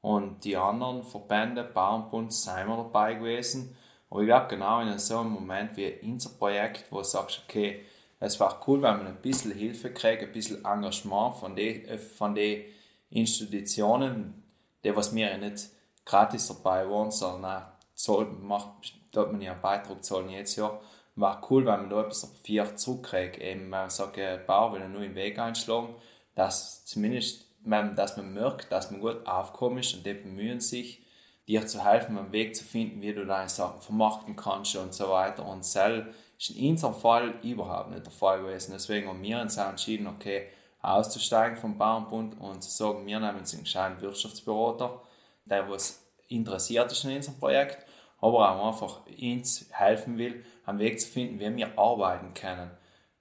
Und 0.00 0.44
die 0.44 0.56
anderen 0.56 1.02
Verbände, 1.02 1.64
Bauernbund, 1.64 2.32
sind 2.32 2.68
wir 2.68 2.76
dabei 2.76 3.14
gewesen. 3.14 3.76
Aber 4.10 4.20
ich 4.20 4.26
glaube, 4.26 4.46
genau 4.48 4.80
in 4.80 4.98
so 4.98 5.18
einem 5.18 5.30
Moment 5.30 5.76
wie 5.76 5.98
unser 6.02 6.30
Projekt, 6.30 6.86
wo 6.90 6.98
du 6.98 7.04
sagst, 7.04 7.42
okay, 7.44 7.84
es 8.20 8.40
war 8.40 8.60
cool, 8.66 8.82
wenn 8.82 8.98
man 8.98 9.06
ein 9.06 9.22
bisschen 9.22 9.52
Hilfe 9.52 9.92
kriegt, 9.92 10.22
ein 10.22 10.32
bisschen 10.32 10.64
Engagement 10.64 11.36
von 11.36 11.54
den 11.54 11.84
äh, 11.84 11.98
von 11.98 12.34
den 12.34 12.64
Institutionen, 13.10 14.42
die 14.84 14.94
was 14.94 15.12
mir 15.12 15.30
ja 15.30 15.36
nicht 15.36 15.70
gratis 16.04 16.48
dabei 16.48 16.88
waren, 16.88 17.10
sondern 17.10 17.62
auch 17.62 17.66
soll, 17.94 18.26
macht, 18.26 18.94
dort 19.12 19.32
man 19.32 19.40
ja 19.40 19.52
einen 19.52 19.60
Beitrag 19.60 20.04
zahlen 20.04 20.30
jetzt 20.30 20.56
ja. 20.56 20.80
War 21.16 21.44
cool, 21.50 21.66
wenn 21.66 21.80
man 21.80 21.90
da 21.90 22.02
etwas 22.02 22.24
auf 22.24 22.30
vier 22.44 22.76
zurückkriegt. 22.76 23.38
Eben, 23.38 23.68
man 23.68 23.90
sagt, 23.90 24.18
Bauer 24.46 24.72
will 24.72 24.88
nur 24.88 25.02
im 25.02 25.16
Weg 25.16 25.38
einschlagen, 25.38 25.96
dass 26.36 26.84
zumindest 26.84 27.47
dass 27.70 28.16
man 28.16 28.32
merkt, 28.34 28.72
dass 28.72 28.90
man 28.90 29.00
gut 29.00 29.26
aufkommen 29.26 29.78
ist 29.78 29.94
und 29.94 30.06
die 30.06 30.14
bemühen 30.14 30.60
sich, 30.60 31.02
dir 31.46 31.66
zu 31.66 31.84
helfen, 31.84 32.18
einen 32.18 32.32
Weg 32.32 32.54
zu 32.54 32.64
finden, 32.64 33.00
wie 33.00 33.14
du 33.14 33.24
deine 33.24 33.48
Sachen 33.48 33.80
vermarkten 33.80 34.36
kannst 34.36 34.76
und 34.76 34.92
so 34.92 35.08
weiter. 35.10 35.46
Und 35.46 35.64
Cell 35.64 36.12
ist 36.38 36.50
in 36.50 36.70
unserem 36.70 36.94
Fall 36.94 37.34
überhaupt 37.42 37.90
nicht 37.90 38.04
der 38.04 38.12
Fall 38.12 38.42
gewesen. 38.42 38.72
Deswegen 38.72 39.08
haben 39.08 39.22
wir 39.22 39.40
uns 39.40 39.56
entschieden, 39.56 40.06
okay, 40.06 40.48
auszusteigen 40.82 41.56
vom 41.56 41.78
Bauernbund 41.78 42.38
und 42.40 42.62
zu 42.62 42.70
sagen, 42.70 43.06
wir 43.06 43.18
nehmen 43.18 43.38
uns 43.38 43.54
einen 43.54 43.64
gescheiten 43.64 44.00
Wirtschaftsberater, 44.00 45.00
der 45.46 45.68
was 45.68 46.04
interessiert 46.28 46.92
ist 46.92 47.04
in 47.04 47.16
unserem 47.16 47.38
Projekt, 47.38 47.86
aber 48.20 48.50
auch 48.50 48.68
einfach 48.68 49.00
uns 49.20 49.66
helfen 49.70 50.18
will, 50.18 50.44
einen 50.66 50.78
Weg 50.78 51.00
zu 51.00 51.08
finden, 51.08 51.40
wie 51.40 51.56
wir 51.56 51.78
arbeiten 51.78 52.34
können. 52.34 52.70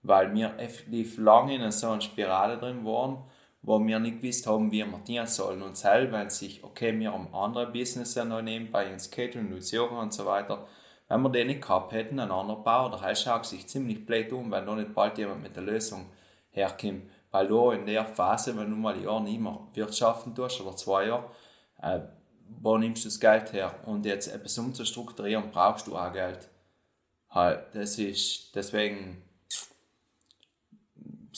Weil 0.03 0.33
wir 0.33 0.57
effektiv 0.59 1.17
lange 1.17 1.55
in 1.55 1.71
so 1.71 1.89
einer 1.89 2.01
Spirale 2.01 2.57
drin 2.57 2.85
waren, 2.85 3.23
wo 3.61 3.85
wir 3.85 3.99
nicht 3.99 4.21
gewusst 4.21 4.47
haben, 4.47 4.71
wie 4.71 4.85
wir 4.85 4.99
dienen 4.99 5.27
sollen. 5.27 5.61
Und 5.61 5.77
selbst 5.77 6.13
wenn 6.13 6.29
sich, 6.29 6.63
okay, 6.63 6.97
wir 6.97 7.11
haben 7.11 7.33
andere 7.33 7.67
Business 7.67 8.15
noch 8.15 8.41
nebenbei, 8.41 8.85
ins 8.91 9.11
Catering, 9.11 9.57
Yoga 9.59 10.01
und 10.01 10.13
so 10.13 10.25
weiter, 10.25 10.67
wenn 11.09 11.21
wir 11.21 11.29
den 11.29 11.47
nicht 11.47 11.61
gehabt 11.61 11.93
hätten, 11.93 12.19
einen 12.19 12.31
anderen 12.31 12.63
Bauer, 12.63 12.91
der 12.91 13.15
schaut 13.15 13.45
sich 13.45 13.67
ziemlich 13.67 14.05
blöd 14.05 14.31
um, 14.33 14.51
wenn 14.51 14.65
da 14.65 14.75
nicht 14.75 14.93
bald 14.93 15.17
jemand 15.17 15.41
mit 15.41 15.55
der 15.55 15.63
Lösung 15.63 16.07
herkommt. 16.51 17.03
Weil 17.31 17.47
da 17.47 17.73
in 17.73 17.85
der 17.85 18.05
Phase, 18.05 18.57
wenn 18.57 18.69
du 18.69 18.75
mal 18.75 18.93
ein 18.93 19.03
Jahr 19.03 19.21
nicht 19.21 19.39
mehr 19.39 19.59
wirtschaften 19.73 20.35
tust, 20.35 20.61
oder 20.61 20.75
zwei 20.75 21.07
Jahre, 21.07 21.29
äh, 21.81 21.99
wo 22.61 22.77
nimmst 22.77 23.03
du 23.03 23.09
das 23.09 23.19
Geld 23.19 23.53
her? 23.53 23.73
Und 23.85 24.05
jetzt 24.05 24.27
etwas 24.27 24.57
umzustrukturieren, 24.57 25.51
brauchst 25.51 25.87
du 25.87 25.97
auch 25.97 26.11
Geld. 26.13 26.49
Halt, 27.29 27.65
das 27.73 27.99
ist, 27.99 28.55
deswegen 28.55 29.21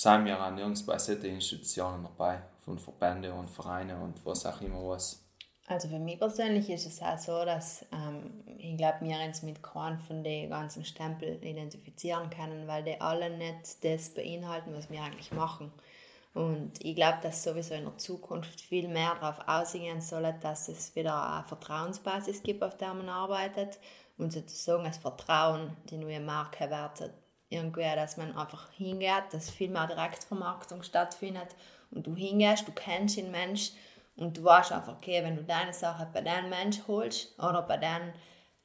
sind 0.01 0.25
wir 0.25 0.41
auch 0.41 0.51
nirgends 0.51 0.85
bei 0.85 0.97
solchen 0.97 1.25
Institutionen 1.25 2.03
dabei, 2.03 2.41
von 2.63 2.79
Verbände 2.79 3.33
und 3.33 3.49
Vereine 3.49 3.99
und 3.99 4.25
was 4.25 4.45
auch 4.45 4.61
immer 4.61 4.87
was. 4.87 5.25
Also 5.67 5.87
für 5.87 5.99
mich 5.99 6.17
persönlich 6.17 6.69
ist 6.69 6.87
es 6.87 7.01
auch 7.01 7.17
so, 7.17 7.45
dass 7.45 7.85
ähm, 7.91 8.43
ich 8.57 8.77
glaube, 8.77 9.01
wir 9.01 9.19
uns 9.27 9.43
mit 9.43 9.61
keinem 9.61 9.99
von 9.99 10.23
den 10.23 10.49
ganzen 10.49 10.83
Stempel 10.85 11.37
identifizieren 11.43 12.29
können, 12.29 12.65
weil 12.65 12.83
die 12.83 12.99
alle 12.99 13.29
nicht 13.29 13.83
das 13.83 14.09
beinhalten, 14.09 14.73
was 14.73 14.89
wir 14.89 15.03
eigentlich 15.03 15.31
machen. 15.31 15.71
Und 16.33 16.73
ich 16.83 16.95
glaube, 16.95 17.19
dass 17.21 17.43
sowieso 17.43 17.73
in 17.73 17.83
der 17.83 17.97
Zukunft 17.97 18.61
viel 18.61 18.87
mehr 18.87 19.15
darauf 19.19 19.47
ausgehen 19.47 20.01
soll, 20.01 20.33
dass 20.41 20.69
es 20.69 20.95
wieder 20.95 21.35
eine 21.35 21.43
Vertrauensbasis 21.43 22.41
gibt, 22.41 22.63
auf 22.63 22.77
der 22.77 22.93
man 22.93 23.09
arbeitet 23.09 23.79
und 24.17 24.31
sozusagen 24.31 24.85
das 24.85 24.97
Vertrauen 24.97 25.75
die 25.89 25.97
neue 25.97 26.19
Marke 26.19 26.69
wertet. 26.69 27.13
Irgendwie, 27.49 27.95
dass 27.95 28.17
man 28.17 28.35
einfach 28.35 28.71
hingeht, 28.71 29.23
dass 29.31 29.49
viel 29.49 29.69
mehr 29.69 29.87
Direktvermarktung 29.87 30.83
stattfindet 30.83 31.55
und 31.91 32.05
du 32.05 32.15
hingehst, 32.15 32.67
du 32.67 32.71
kennst 32.71 33.17
den 33.17 33.31
Mensch 33.31 33.71
und 34.17 34.37
du 34.37 34.43
weißt 34.43 34.71
einfach, 34.71 34.93
okay, 34.93 35.23
wenn 35.23 35.35
du 35.35 35.43
deine 35.43 35.73
Sache 35.73 36.07
bei 36.13 36.21
dem 36.21 36.49
Mensch 36.49 36.79
holst 36.87 37.37
oder 37.39 37.63
bei, 37.63 37.77
den, 37.77 38.13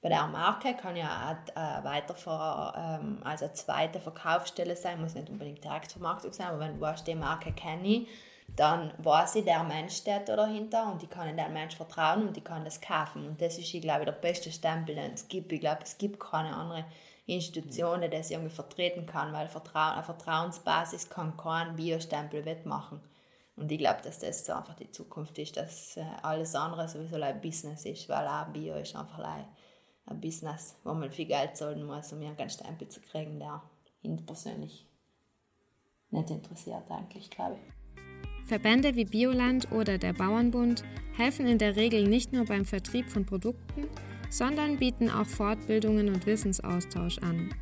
bei 0.03 0.11
der 0.11 0.27
Marke, 0.27 0.75
kann 0.75 0.97
ja 0.97 1.31
auch 1.31 1.57
äh, 1.57 1.85
weiter 1.85 2.15
für, 2.15 2.75
ähm, 2.77 3.21
also 3.25 3.47
eine 3.47 3.55
zweite 3.55 4.01
Verkaufsstelle 4.01 4.77
sein, 4.77 5.01
muss 5.01 5.15
nicht 5.15 5.31
unbedingt 5.31 5.65
Direktvermarktung 5.65 6.33
sein, 6.33 6.49
aber 6.49 6.61
wenn 6.61 6.75
du 6.75 6.81
weißt, 6.81 7.07
die 7.07 7.15
Marke 7.15 7.53
kenne 7.53 7.87
ich, 7.87 8.09
dann 8.57 8.93
weiß 8.99 9.37
ich, 9.37 9.45
der 9.45 9.65
Mensch 9.65 9.97
steht 9.97 10.29
da 10.29 10.37
dahinter 10.37 10.93
und 10.93 11.03
ich 11.03 11.09
kann 11.09 11.29
in 11.29 11.37
den 11.37 11.53
Mensch 11.53 11.77
vertrauen 11.77 12.29
und 12.29 12.37
ich 12.37 12.45
kann 12.45 12.65
das 12.65 12.81
kaufen. 12.81 13.27
Und 13.27 13.41
das 13.41 13.59
ist, 13.59 13.73
ich 13.73 13.81
glaube, 13.81 14.05
der 14.05 14.13
beste 14.13 14.53
Stempel, 14.53 14.95
den 14.95 15.15
es 15.15 15.29
gibt. 15.29 15.51
Ich 15.51 15.61
glaube, 15.61 15.81
es 15.83 15.99
gibt 15.99 16.21
keine 16.21 16.55
andere 16.55 16.85
Institution, 17.27 18.03
die 18.03 18.11
das 18.11 18.31
irgendwie 18.31 18.55
vertreten 18.55 19.07
kann, 19.07 19.33
weil 19.33 19.49
Vertrau 19.49 19.93
eine 19.93 20.03
Vertrauensbasis 20.03 21.09
kann 21.09 21.37
kein 21.37 21.75
Biostempel 21.77 22.45
wettmachen. 22.45 23.01
Und 23.57 23.71
ich 23.71 23.79
glaube, 23.79 24.03
dass 24.03 24.19
das 24.19 24.49
einfach 24.51 24.75
die 24.75 24.91
Zukunft 24.91 25.39
ist, 25.39 25.57
dass 25.57 25.97
äh, 25.97 26.05
alles 26.23 26.55
andere 26.55 26.89
sowieso 26.89 27.17
ein 27.17 27.41
Business 27.41 27.85
ist, 27.85 28.09
weil 28.09 28.27
auch 28.27 28.47
Bio 28.49 28.75
ist 28.75 28.97
einfach 28.97 29.25
ein 30.07 30.21
Business, 30.21 30.77
wo 30.85 30.93
man 30.93 31.11
viel 31.11 31.27
Geld 31.27 31.57
zahlen 31.57 31.85
muss, 31.85 32.13
um 32.13 32.21
irgendeinen 32.21 32.51
Stempel 32.51 32.89
zu 32.89 33.01
kriegen, 33.01 33.39
der 33.39 33.63
ihn 34.03 34.25
persönlich 34.27 34.87
nicht 36.11 36.31
interessiert 36.31 36.91
eigentlich, 36.91 37.31
glaube 37.31 37.57
ich. 37.57 38.49
Verbände 38.49 38.95
wie 38.95 39.07
Bioland 39.07 39.73
oder 39.73 39.97
der 39.97 40.13
Bauernbund 40.13 40.85
helfen 41.17 41.47
in 41.47 41.59
der 41.59 41.77
Regel 41.77 42.07
nicht 42.07 42.33
nur 42.33 42.45
beim 42.45 42.67
Vertrieb 42.67 43.09
von 43.09 43.25
Produkten, 43.25 43.89
sondern 44.35 44.79
bieten 44.79 45.09
auch 45.11 45.27
Fortbildungen 45.27 46.09
und 46.09 46.27
Wissensaustausch 46.27 47.19
an. 47.19 47.55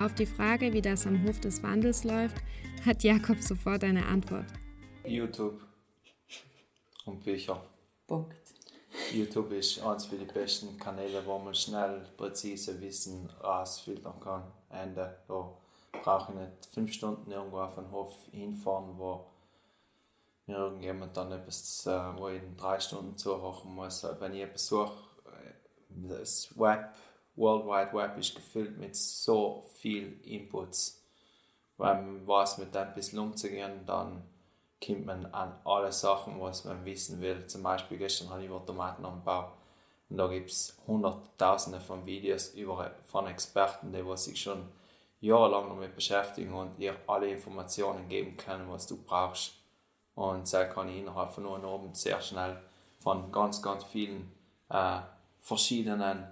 Auf 0.00 0.14
die 0.14 0.24
Frage, 0.24 0.72
wie 0.72 0.80
das 0.80 1.06
am 1.06 1.22
Hof 1.26 1.38
des 1.38 1.62
Wandels 1.62 2.04
läuft, 2.04 2.36
hat 2.86 3.02
Jakob 3.02 3.42
sofort 3.42 3.84
eine 3.84 4.06
Antwort. 4.06 4.46
YouTube 5.04 5.60
und 7.04 7.22
Bücher. 7.22 7.62
Punkt. 8.06 8.34
YouTube 9.12 9.52
ist 9.52 9.82
eines 9.82 10.08
die 10.08 10.16
besten 10.16 10.78
Kanäle, 10.78 11.22
wo 11.26 11.38
man 11.38 11.54
schnell 11.54 12.06
präzise 12.16 12.80
Wissen 12.80 13.28
rausfiltern 13.44 14.18
kann. 14.18 14.44
Ende. 14.70 15.18
Da 15.28 15.52
brauche 16.02 16.32
ich 16.32 16.38
nicht 16.38 16.66
fünf 16.72 16.92
Stunden 16.94 17.30
irgendwo 17.30 17.58
auf 17.58 17.74
den 17.74 17.90
Hof 17.90 18.16
hinfahren, 18.32 18.96
wo 18.96 19.26
mir 20.46 20.56
irgendjemand 20.56 21.14
dann 21.18 21.32
etwas, 21.32 21.86
äh, 21.86 22.16
wo 22.16 22.28
ich 22.28 22.42
in 22.42 22.56
drei 22.56 22.80
Stunden 22.80 23.18
zuhören 23.18 23.74
muss. 23.74 24.06
Wenn 24.18 24.32
ich 24.32 24.42
etwas 24.42 24.66
suche, 24.66 25.11
das 25.96 26.52
Web, 26.56 26.94
World 27.36 27.66
Wide 27.66 27.96
Web 27.96 28.18
ist 28.18 28.34
gefüllt 28.34 28.78
mit 28.78 28.94
so 28.96 29.64
viel 29.74 30.20
Inputs. 30.24 31.02
Wenn 31.78 32.18
man 32.18 32.26
weiß, 32.26 32.58
mit 32.58 32.74
dem 32.74 32.94
bisschen 32.94 33.18
umzugehen, 33.18 33.86
dann 33.86 34.22
kommt 34.84 35.06
man 35.06 35.26
an 35.26 35.54
alle 35.64 35.92
Sachen, 35.92 36.40
was 36.40 36.64
man 36.64 36.84
wissen 36.84 37.20
will. 37.20 37.46
Zum 37.46 37.62
Beispiel 37.62 37.98
gestern 37.98 38.30
habe 38.30 38.42
ich 38.42 38.48
über 38.48 38.64
Tomaten 38.64 39.04
angebaut 39.04 39.52
und 40.10 40.18
da 40.18 40.26
gibt 40.26 40.50
es 40.50 40.76
hunderttausende 40.86 41.80
von 41.80 42.04
Videos 42.04 42.50
über, 42.50 42.90
von 43.04 43.26
Experten, 43.26 43.92
die 43.92 44.16
sich 44.16 44.42
schon 44.42 44.68
jahrelang 45.20 45.68
damit 45.68 45.94
beschäftigen 45.94 46.52
und 46.52 46.76
dir 46.78 46.96
alle 47.06 47.30
Informationen 47.30 48.08
geben 48.08 48.36
können, 48.36 48.70
was 48.70 48.86
du 48.86 49.02
brauchst. 49.02 49.54
Und 50.14 50.46
so 50.46 50.58
kann 50.58 50.88
ich 50.88 50.98
innerhalb 50.98 51.32
von 51.32 51.44
nur 51.44 51.64
oben 51.64 51.94
sehr 51.94 52.20
schnell 52.20 52.60
von 52.98 53.32
ganz, 53.32 53.62
ganz 53.62 53.84
vielen 53.84 54.30
äh, 54.68 55.00
verschiedenen 55.42 56.26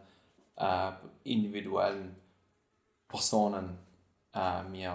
äh, 0.56 0.92
individuellen 1.24 2.16
Personen 3.08 3.76
äh, 4.32 4.62
mir 4.62 4.94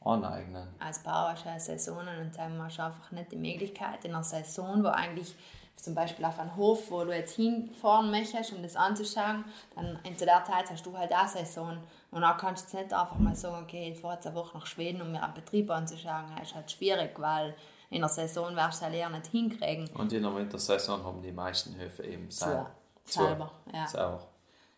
aneignen. 0.00 0.68
Als 0.80 0.98
Bauer 1.02 1.32
hast 1.32 1.46
du 1.46 1.60
Saisonen 1.60 2.20
und 2.20 2.36
dann 2.36 2.60
hast 2.62 2.78
du 2.78 2.82
einfach 2.82 3.10
nicht 3.12 3.30
die 3.32 3.36
Möglichkeit 3.36 4.04
in 4.04 4.12
einer 4.12 4.24
Saison, 4.24 4.82
wo 4.82 4.88
eigentlich 4.88 5.34
zum 5.76 5.94
Beispiel 5.94 6.24
auf 6.24 6.38
einem 6.38 6.54
Hof, 6.56 6.90
wo 6.90 7.04
du 7.04 7.14
jetzt 7.14 7.36
hinfahren 7.36 8.10
möchtest, 8.10 8.52
um 8.52 8.62
das 8.62 8.76
anzuschauen, 8.76 9.44
dann 9.74 9.98
in 10.04 10.16
der 10.16 10.44
Zeit 10.44 10.70
hast 10.70 10.84
du 10.84 10.96
halt 10.96 11.12
auch 11.12 11.26
Saison. 11.28 11.78
Und 12.10 12.20
dann 12.20 12.36
kannst 12.36 12.64
du 12.64 12.76
jetzt 12.76 12.84
nicht 12.84 12.94
einfach 12.94 13.18
mal 13.18 13.34
sagen, 13.34 13.64
okay, 13.64 13.92
ich 13.92 13.98
fahre 13.98 14.14
jetzt 14.14 14.26
eine 14.26 14.36
Woche 14.36 14.58
nach 14.58 14.66
Schweden, 14.66 15.00
um 15.00 15.12
mir 15.12 15.22
einen 15.22 15.34
Betrieb 15.34 15.70
anzuschauen. 15.70 16.24
Das 16.36 16.48
ist 16.48 16.54
halt 16.54 16.70
schwierig, 16.70 17.18
weil 17.18 17.54
in 17.88 18.00
der 18.00 18.08
Saison 18.08 18.54
wirst 18.54 18.80
du 18.80 18.84
halt 18.84 18.94
eher 18.94 19.08
nicht 19.10 19.26
hinkriegen. 19.26 19.88
Und 19.94 20.12
in 20.12 20.22
der 20.22 20.34
Wintersaison 20.34 21.04
haben 21.04 21.22
die 21.22 21.32
meisten 21.32 21.74
Höfe 21.76 22.04
eben 22.04 22.30
selber. 22.30 22.70
Selber, 23.04 23.52
ja. 23.72 23.86
Selber. 23.86 24.28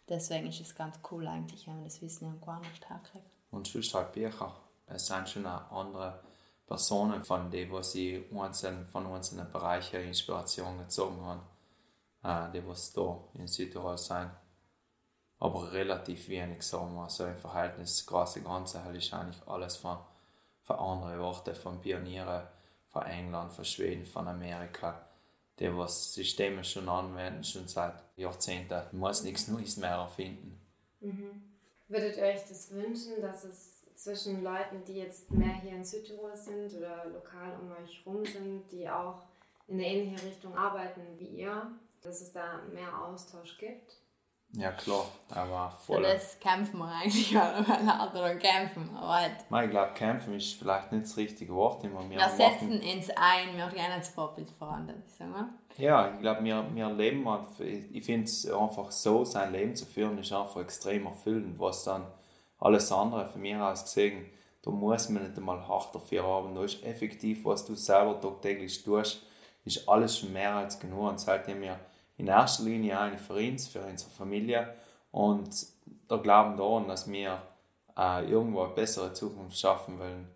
Deswegen 0.09 0.49
ist 0.49 0.61
es 0.61 0.75
ganz 0.75 0.99
cool 1.11 1.27
eigentlich, 1.27 1.67
wenn 1.67 1.77
man 1.77 1.85
das 1.85 2.01
Wissen 2.03 2.27
irgendwo 2.27 2.51
anders 2.51 2.81
herkriegt. 2.87 3.25
Und 3.51 3.67
sonst 3.67 3.95
halt 3.95 4.13
Bücher 4.13 4.53
es 4.87 5.07
sind 5.07 5.29
schon 5.29 5.47
auch 5.47 5.71
andere 5.71 6.21
Personen, 6.67 7.25
von 7.25 7.51
denen 7.51 7.71
wo 7.71 7.83
sie 7.83 8.25
einzeln, 8.35 8.87
von 8.87 9.07
einzelnen 9.07 9.51
Bereichen 9.51 10.01
Inspiration 10.01 10.79
gezogen 10.79 11.21
haben, 11.23 11.43
äh, 12.23 12.53
die 12.53 12.67
was 12.67 12.93
da 12.93 13.19
in 13.35 13.49
Südtirol 13.49 13.99
sind. 13.99 14.31
Aber 15.39 15.73
relativ 15.73 16.29
wenig, 16.29 16.63
sagen 16.63 16.95
wir, 16.95 17.09
so 17.11 17.27
im 17.27 17.37
Verhältnis 17.37 18.07
große 18.07 18.43
Ganze 18.43 18.79
ist 18.95 19.13
eigentlich 19.13 19.47
alles 19.47 19.77
von, 19.77 19.99
von 20.63 20.77
anderen 20.77 21.21
Orten, 21.21 21.55
von 21.55 21.81
Pionieren, 21.81 22.43
von 22.89 23.03
England, 23.03 23.53
von 23.53 23.65
Schweden, 23.65 24.07
von 24.07 24.29
Amerika, 24.29 25.05
die 25.59 25.77
was 25.77 26.15
Systeme 26.15 26.65
schon 26.65 26.89
anwenden, 26.89 27.45
schon 27.45 27.69
seit 27.69 27.95
Jahrzehnten. 28.17 28.83
Muss 28.93 29.23
nichts 29.23 29.49
Neues 29.49 29.77
mehr 29.77 29.91
erfinden. 29.91 30.59
Mhm. 31.01 31.43
Würdet 31.89 32.17
ihr 32.17 32.25
euch 32.25 32.45
das 32.49 32.71
wünschen, 32.73 33.21
dass 33.21 33.45
es 33.45 33.83
zwischen 33.95 34.43
Leuten, 34.43 34.85
die 34.87 34.97
jetzt 34.97 35.31
mehr 35.31 35.55
hier 35.63 35.73
in 35.73 35.85
Südtirol 35.85 36.37
sind 36.37 36.75
oder 36.75 37.07
lokal 37.07 37.57
um 37.61 37.71
euch 37.73 38.03
rum 38.05 38.25
sind, 38.25 38.71
die 38.73 38.89
auch 38.89 39.23
in 39.69 39.75
eine 39.75 39.87
ähnliche 39.87 40.27
Richtung 40.27 40.57
arbeiten 40.57 41.03
wie 41.19 41.41
ihr, 41.43 41.71
dass 42.03 42.21
es 42.21 42.33
da 42.33 42.63
mehr 42.73 43.01
Austausch 43.03 43.57
gibt? 43.59 43.97
Ja 44.57 44.71
klar, 44.71 45.07
aber 45.31 45.71
voll. 45.85 46.05
Für 46.05 46.13
das 46.13 46.39
kämpfen 46.39 46.79
wir 46.79 46.87
eigentlich 46.87 47.37
oder 47.37 48.37
kämpfen, 48.37 48.89
aber 48.97 49.15
halt. 49.15 49.65
Ich 49.65 49.71
glaube, 49.71 49.93
kämpfen 49.95 50.35
ist 50.35 50.55
vielleicht 50.55 50.93
nicht 50.93 51.05
das 51.05 51.17
richtige 51.17 51.53
Wort 51.55 51.83
immer. 51.83 52.09
Wir, 52.09 52.19
wir 52.19 52.29
setzen 52.29 52.81
ins 52.81 53.11
ein, 53.11 53.57
wir 53.57 53.67
gehen 53.69 53.91
als 53.93 54.11
Vorbild 54.11 54.51
voran, 54.51 54.93
sagen 55.19 55.33
wir. 55.33 55.49
Ja, 55.77 56.15
ich 56.15 56.21
glaube, 56.21 56.45
wir, 56.45 56.65
wir 56.73 56.89
leben, 56.91 57.27
ich 57.93 58.05
finde 58.05 58.25
es 58.25 58.49
einfach 58.49 58.93
so, 58.93 59.25
sein 59.25 59.51
Leben 59.51 59.75
zu 59.75 59.87
führen, 59.87 60.19
ist 60.19 60.33
einfach 60.33 60.61
extrem 60.61 61.07
erfüllend, 61.07 61.59
was 61.59 61.83
dann 61.83 62.07
alles 62.61 62.93
andere 62.93 63.27
von 63.27 63.41
mir 63.41 63.61
aus 63.61 63.83
gesehen, 63.83 64.27
da 64.63 64.71
muss 64.71 65.09
man 65.09 65.25
nicht 65.25 65.37
einmal 65.37 65.67
hart 65.67 65.95
dafür 65.95 66.23
haben. 66.23 66.55
Da 66.55 66.65
ist 66.65 66.83
effektiv, 66.85 67.45
was 67.45 67.67
du 67.67 67.75
selber 67.75 68.21
tagtäglich 68.21 68.83
tust, 68.83 69.27
ist 69.65 69.89
alles 69.89 70.19
schon 70.19 70.33
mehr 70.33 70.55
als 70.55 70.79
genug. 70.79 71.09
Und 71.09 71.21
seitdem 71.21 71.61
wir 71.61 71.79
in 72.17 72.27
erster 72.27 72.65
Linie 72.65 72.99
eine 72.99 73.19
für 73.19 73.35
uns, 73.35 73.69
für 73.69 73.83
unsere 73.83 74.11
Familie 74.11 74.75
und 75.11 75.67
da 76.09 76.17
glauben 76.17 76.57
daran, 76.57 76.89
dass 76.89 77.11
wir 77.11 77.43
äh, 77.97 78.29
irgendwo 78.29 78.63
eine 78.63 78.75
bessere 78.75 79.13
Zukunft 79.13 79.59
schaffen 79.59 79.99
wollen. 79.99 80.29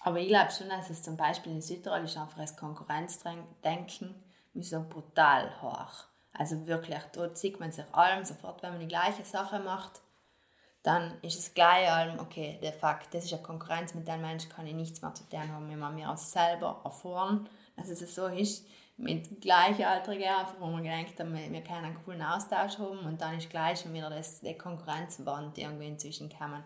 Aber 0.00 0.18
ich 0.18 0.28
glaube 0.28 0.50
schon, 0.50 0.68
dass 0.68 0.90
es 0.90 1.02
zum 1.02 1.16
Beispiel 1.16 1.52
in 1.52 1.62
Südtirol 1.62 2.04
ist 2.04 2.16
einfach 2.16 2.36
das 2.36 2.56
Konkurrenzdenken 2.56 4.14
so 4.54 4.84
brutal 4.88 5.50
hoch. 5.62 6.04
Also 6.32 6.66
wirklich, 6.66 7.00
dort 7.12 7.38
sieht 7.38 7.60
man 7.60 7.72
sich 7.72 7.84
allem 7.92 8.24
sofort, 8.24 8.62
wenn 8.62 8.72
man 8.72 8.80
die 8.80 8.88
gleiche 8.88 9.24
Sache 9.24 9.60
macht, 9.60 10.02
dann 10.82 11.18
ist 11.22 11.38
es 11.38 11.54
gleich 11.54 11.90
allem, 11.90 12.18
okay, 12.18 12.58
der 12.62 12.72
Fakt, 12.72 13.14
das 13.14 13.24
ist 13.24 13.32
eine 13.32 13.42
Konkurrenz, 13.42 13.94
mit 13.94 14.06
dem 14.06 14.20
Menschen 14.20 14.50
kann 14.50 14.66
ich 14.66 14.74
nichts 14.74 15.00
mehr 15.00 15.14
zu 15.14 15.26
tun 15.28 15.50
haben, 15.50 15.70
wenn 15.70 15.78
man 15.78 15.94
mir 15.94 16.10
auch 16.10 16.18
selber 16.18 16.82
erfahren, 16.84 17.48
dass 17.76 17.88
es 17.88 18.14
so 18.14 18.26
ist, 18.26 18.66
mit 18.96 19.40
Gleichaltrigen, 19.40 20.28
einfach, 20.28 20.54
wo 20.60 20.66
man 20.66 20.82
gedacht 20.82 21.18
haben, 21.18 21.34
wir 21.34 21.60
können 21.62 21.84
einen 21.84 22.04
coolen 22.04 22.22
Austausch 22.22 22.78
haben 22.78 23.00
und 23.00 23.20
dann 23.20 23.36
ist 23.38 23.50
gleich 23.50 23.80
schon 23.80 23.92
wieder 23.92 24.08
das, 24.08 24.40
die 24.40 24.54
Konkurrenzwand 24.54 25.58
irgendwie 25.58 25.88
inzwischen 25.88 26.28
gekommen. 26.28 26.62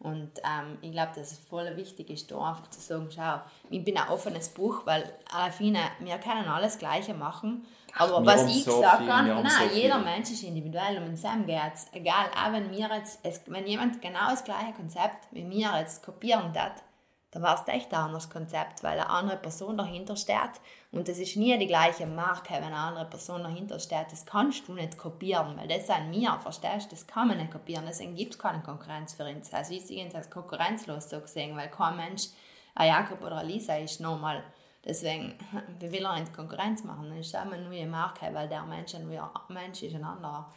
Und 0.00 0.30
ähm, 0.44 0.78
ich 0.80 0.92
glaube, 0.92 1.12
dass 1.16 1.32
es 1.32 1.38
voll 1.38 1.76
wichtig 1.76 2.10
ist, 2.10 2.30
da 2.30 2.50
einfach 2.50 2.70
zu 2.70 2.80
sagen, 2.80 3.08
schau, 3.12 3.40
ich 3.68 3.84
bin 3.84 3.96
ein 3.96 4.08
offenes 4.08 4.48
Buch, 4.48 4.82
weil 4.86 5.12
Alafine, 5.32 5.80
wir 5.98 6.18
können 6.18 6.46
alles 6.46 6.78
Gleiche 6.78 7.14
machen, 7.14 7.66
aber 7.96 8.20
wir 8.20 8.26
was 8.26 8.46
ich 8.46 8.62
so 8.64 8.80
sagen 8.80 9.06
kann, 9.08 9.26
nein, 9.26 9.46
so 9.46 9.74
jeder 9.74 9.96
viel. 9.96 10.04
Mensch 10.04 10.30
ist 10.30 10.44
individuell 10.44 10.98
und 10.98 11.10
mit 11.10 11.22
dem 11.22 11.46
geht 11.46 11.74
es, 11.74 11.88
egal, 11.92 12.26
auch 12.36 12.52
wenn 12.52 12.70
wir 12.70 12.88
jetzt, 12.94 13.18
es, 13.24 13.42
wenn 13.46 13.66
jemand 13.66 14.00
genau 14.00 14.30
das 14.30 14.44
gleiche 14.44 14.72
Konzept 14.72 15.26
wie 15.32 15.48
wir 15.50 15.76
jetzt 15.78 16.04
kopieren 16.04 16.54
hat, 16.56 16.82
dann 17.30 17.42
war 17.42 17.54
es 17.54 17.72
echt 17.72 17.92
ein 17.92 18.00
anderes 18.00 18.30
Konzept, 18.30 18.82
weil 18.82 18.98
eine 18.98 19.10
andere 19.10 19.36
Person 19.36 19.76
dahinter 19.76 20.16
steht 20.16 20.60
und 20.90 21.08
es 21.08 21.18
ist 21.18 21.36
nie 21.36 21.56
die 21.58 21.66
gleiche 21.66 22.06
Marke, 22.06 22.54
wenn 22.54 22.64
eine 22.64 22.76
andere 22.76 23.04
Person 23.04 23.42
dahinter 23.42 23.78
steht. 23.78 24.10
Das 24.10 24.24
kannst 24.24 24.66
du 24.66 24.72
nicht 24.72 24.96
kopieren, 24.96 25.56
weil 25.58 25.68
das 25.68 25.86
sind 25.86 26.10
wir, 26.10 26.38
verstehst 26.40 26.86
du? 26.86 26.90
Das 26.90 27.06
kann 27.06 27.28
man 27.28 27.36
nicht 27.36 27.50
kopieren, 27.50 27.84
deswegen 27.86 28.14
gibt 28.14 28.34
es 28.34 28.38
keine 28.38 28.62
Konkurrenz 28.62 29.14
für 29.14 29.24
uns. 29.24 29.52
Also 29.52 29.74
ich 29.74 29.86
sehe 29.86 30.04
uns 30.04 30.14
als 30.14 30.30
konkurrenzlos 30.30 31.10
so 31.10 31.20
gesehen, 31.20 31.54
weil 31.56 31.68
kein 31.68 31.96
Mensch, 31.96 32.28
ein 32.74 32.88
Jakob 32.88 33.22
oder 33.22 33.38
eine 33.38 33.48
Lisa 33.50 33.76
ist 33.76 34.00
normal. 34.00 34.42
Deswegen, 34.84 35.34
wie 35.80 35.92
will 35.92 36.06
er 36.06 36.18
nicht 36.18 36.32
Konkurrenz 36.32 36.82
machen? 36.84 37.10
Dann 37.10 37.18
ist 37.18 37.34
immer 37.34 37.52
eine 37.52 37.68
neue 37.68 37.86
Marke, 37.86 38.32
weil 38.32 38.48
der 38.48 38.64
Mensch 38.64 38.94
ein 38.94 39.06
Mensch 39.48 39.82
ist 39.82 39.94
ein 39.94 40.04
anderer. 40.04 40.50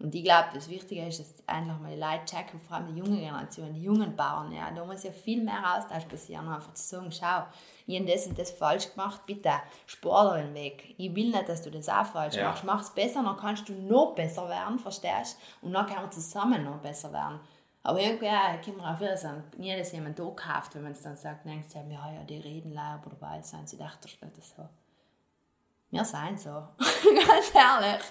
Und 0.00 0.14
ich 0.14 0.24
glaube, 0.24 0.48
das 0.52 0.68
Wichtige 0.68 1.06
ist, 1.06 1.20
dass 1.20 1.48
einfach 1.48 1.78
mal 1.78 1.94
die 1.94 2.00
Leute 2.00 2.24
checken, 2.24 2.60
vor 2.60 2.76
allem 2.76 2.92
die 2.92 2.98
junge 2.98 3.20
Generation, 3.20 3.72
die 3.72 3.82
jungen 3.82 4.14
Bauern, 4.16 4.50
ja, 4.52 4.70
da 4.70 4.84
muss 4.84 5.04
ja 5.04 5.12
viel 5.12 5.42
mehr 5.42 5.76
Austausch 5.76 6.04
passieren, 6.04 6.48
einfach 6.48 6.74
zu 6.74 6.82
sagen, 6.82 7.12
schau, 7.12 7.44
ich 7.86 7.98
habe 7.98 8.10
das 8.10 8.26
und 8.26 8.38
das 8.38 8.50
falsch 8.50 8.90
gemacht, 8.90 9.24
bitte, 9.24 9.52
spar 9.86 10.36
den 10.36 10.52
Weg. 10.52 10.94
Ich 10.98 11.14
will 11.14 11.30
nicht, 11.30 11.48
dass 11.48 11.62
du 11.62 11.70
das 11.70 11.88
auch 11.88 12.06
falsch 12.06 12.34
ja. 12.34 12.48
machst. 12.48 12.64
Mach 12.64 12.80
es 12.80 12.90
besser, 12.90 13.22
dann 13.22 13.36
kannst 13.36 13.68
du 13.68 13.72
noch 13.72 14.14
besser 14.14 14.48
werden, 14.48 14.78
verstehst 14.78 15.38
du? 15.60 15.68
Und 15.68 15.74
dann 15.74 15.86
können 15.86 16.02
wir 16.02 16.10
zusammen 16.10 16.64
noch 16.64 16.78
besser 16.78 17.12
werden. 17.12 17.38
Aber 17.84 18.00
irgendwie 18.00 18.26
ja, 18.26 18.56
kann 18.64 18.76
man 18.76 18.94
auch 18.94 19.00
wieder 19.00 19.16
sagen, 19.16 19.44
nie, 19.58 19.76
dass 19.76 19.92
jemand 19.92 20.18
da 20.18 20.24
kauft, 20.24 20.74
wenn 20.74 20.82
man 20.82 20.92
es 20.92 21.02
dann 21.02 21.16
sagt, 21.16 21.44
denkst 21.44 21.68
du, 21.72 21.78
ja, 21.92 22.12
ja, 22.12 22.24
die 22.24 22.38
reden 22.38 22.72
laut 22.72 23.06
oder 23.06 23.16
bald 23.16 23.44
sind 23.44 23.68
sie, 23.68 23.76
dachte 23.76 24.08
ich 24.08 24.20
nicht 24.20 24.42
so. 24.42 24.68
Wir 25.94 26.04
sind 26.04 26.40
so. 26.40 26.50
Ganz 26.78 27.54
ehrlich. 27.54 28.02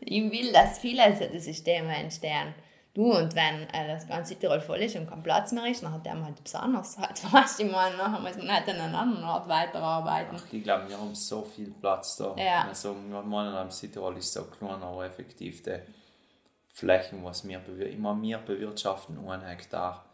ich 0.00 0.30
will, 0.30 0.52
dass 0.52 0.78
viele 0.78 1.16
solche 1.16 1.40
Systeme 1.40 1.96
entstehen. 1.96 2.54
Du, 2.92 3.16
und 3.16 3.34
wenn 3.34 3.62
äh, 3.72 3.86
das 3.86 4.06
ganze 4.06 4.38
Tirol 4.38 4.60
voll 4.60 4.80
ist 4.80 4.94
und 4.94 5.08
kein 5.08 5.22
Platz 5.22 5.52
mehr 5.52 5.64
ist, 5.70 5.82
dann 5.82 5.94
hat 5.94 6.04
der 6.04 6.22
halt 6.22 6.42
besonders. 6.42 6.98
Halt, 6.98 7.32
weißt 7.32 7.60
du, 7.60 7.64
ich 7.64 7.72
meine, 7.72 7.96
nachher 7.96 8.20
muss 8.20 8.36
man 8.36 8.52
halt 8.52 8.68
an 8.68 8.76
einer 8.76 8.98
anderen 8.98 9.24
Art 9.24 9.48
weiterarbeiten. 9.48 10.36
Ach, 10.38 10.52
ich 10.52 10.62
glaube, 10.62 10.88
wir 10.88 10.98
haben 10.98 11.14
so 11.14 11.42
viel 11.42 11.70
Platz 11.70 12.16
da. 12.16 12.34
Ja. 12.36 12.66
Also, 12.68 12.94
wir 13.08 13.22
meinen, 13.22 13.54
am 13.54 13.70
Südtirol 13.70 14.18
ist 14.18 14.32
so 14.32 14.44
klein, 14.44 14.82
aber 14.82 15.06
effektiv 15.06 15.62
die 15.62 15.78
Flächen, 16.66 17.24
was 17.24 17.46
wir, 17.48 17.60
immer 17.90 18.20
wir 18.20 18.38
bewirtschaften, 18.38 19.16
ein 19.26 19.42
Hektar 19.42 20.09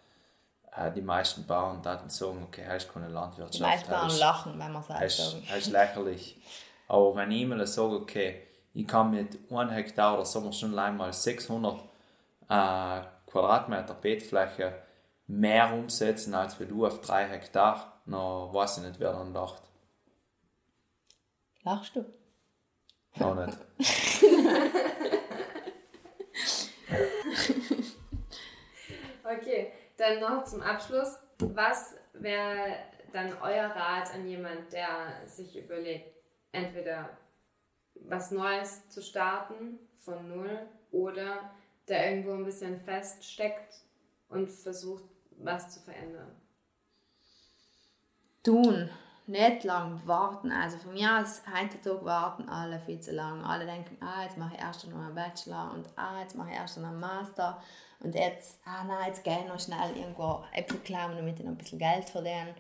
die 0.94 1.00
meisten 1.00 1.46
Bauern 1.46 1.80
dann 1.82 2.08
sagen, 2.10 2.42
okay, 2.42 2.64
das 2.66 2.84
ist 2.84 2.92
keine 2.92 3.08
Landwirtschaft. 3.08 3.54
Die 3.54 3.62
meisten 3.62 3.90
Bauern 3.90 4.18
lachen, 4.18 4.58
wenn 4.58 4.72
man 4.72 4.82
sagt. 4.82 5.02
Das 5.02 5.34
ist, 5.56 5.70
lächerlich. 5.70 6.36
Aber 6.88 7.16
wenn 7.16 7.30
ich 7.30 7.46
mir 7.46 7.66
sage, 7.66 7.94
okay, 7.94 8.42
ich 8.74 8.86
kann 8.86 9.10
mit 9.10 9.38
1 9.50 9.72
Hektar 9.72 10.14
oder 10.14 10.24
sagen 10.24 10.46
wir 10.46 10.52
schon 10.52 10.78
einmal 10.78 11.12
600 11.12 11.80
äh, 12.48 13.00
Quadratmeter 13.26 13.94
Beetfläche 13.94 14.74
mehr 15.26 15.72
umsetzen, 15.72 16.34
als 16.34 16.60
wir 16.60 16.66
du 16.66 16.86
auf 16.86 17.00
3 17.00 17.28
Hektar, 17.28 18.00
dann 18.04 18.14
weiß 18.54 18.78
ich 18.78 18.84
nicht, 18.84 19.00
wer 19.00 19.12
dann 19.12 19.32
lacht. 19.32 19.62
Lachst 21.62 21.96
du? 21.96 22.04
Noch 23.18 23.34
nicht. 23.34 23.58
okay. 29.24 29.72
Dann 29.96 30.20
noch 30.20 30.44
zum 30.44 30.62
Abschluss, 30.62 31.18
was 31.38 31.94
wäre 32.12 32.76
dann 33.12 33.32
euer 33.42 33.66
Rat 33.66 34.12
an 34.14 34.26
jemand, 34.28 34.72
der 34.72 35.26
sich 35.26 35.56
überlegt, 35.56 36.22
entweder 36.52 37.10
was 37.94 38.30
Neues 38.30 38.88
zu 38.88 39.02
starten 39.02 39.78
von 40.00 40.28
null 40.28 40.68
oder 40.90 41.50
der 41.88 42.10
irgendwo 42.10 42.32
ein 42.32 42.44
bisschen 42.44 42.80
feststeckt 42.80 43.82
und 44.28 44.50
versucht, 44.50 45.04
was 45.38 45.74
zu 45.74 45.80
verändern? 45.80 46.30
Tun, 48.42 48.90
nicht 49.26 49.64
lang 49.64 50.00
warten. 50.06 50.52
Also 50.52 50.78
von 50.78 50.92
mir 50.92 51.18
aus, 51.18 51.42
heutzutage 51.52 52.04
warten 52.04 52.48
alle 52.48 52.78
viel 52.80 53.00
zu 53.00 53.12
lang. 53.12 53.44
Alle 53.44 53.66
denken, 53.66 53.96
ah, 54.00 54.22
jetzt 54.22 54.38
mache 54.38 54.54
ich 54.54 54.60
erst 54.60 54.86
noch 54.86 54.98
einen 54.98 55.14
Bachelor 55.14 55.72
und 55.74 55.88
ah, 55.96 56.20
jetzt 56.20 56.36
mache 56.36 56.50
ich 56.50 56.56
erst 56.56 56.78
noch 56.78 56.88
einen 56.88 57.00
Master 57.00 57.60
und 58.00 58.14
jetzt, 58.14 58.58
ah 58.64 58.84
nein, 58.84 59.08
jetzt 59.08 59.24
gehe 59.24 59.40
ich 59.40 59.48
noch 59.48 59.60
schnell 59.60 59.96
irgendwo 59.96 60.44
Äpfel 60.52 60.78
klauen, 60.80 61.16
damit 61.16 61.38
ich 61.38 61.44
noch 61.44 61.52
ein 61.52 61.58
bisschen 61.58 61.78
Geld 61.78 62.08
verdiene. 62.08 62.54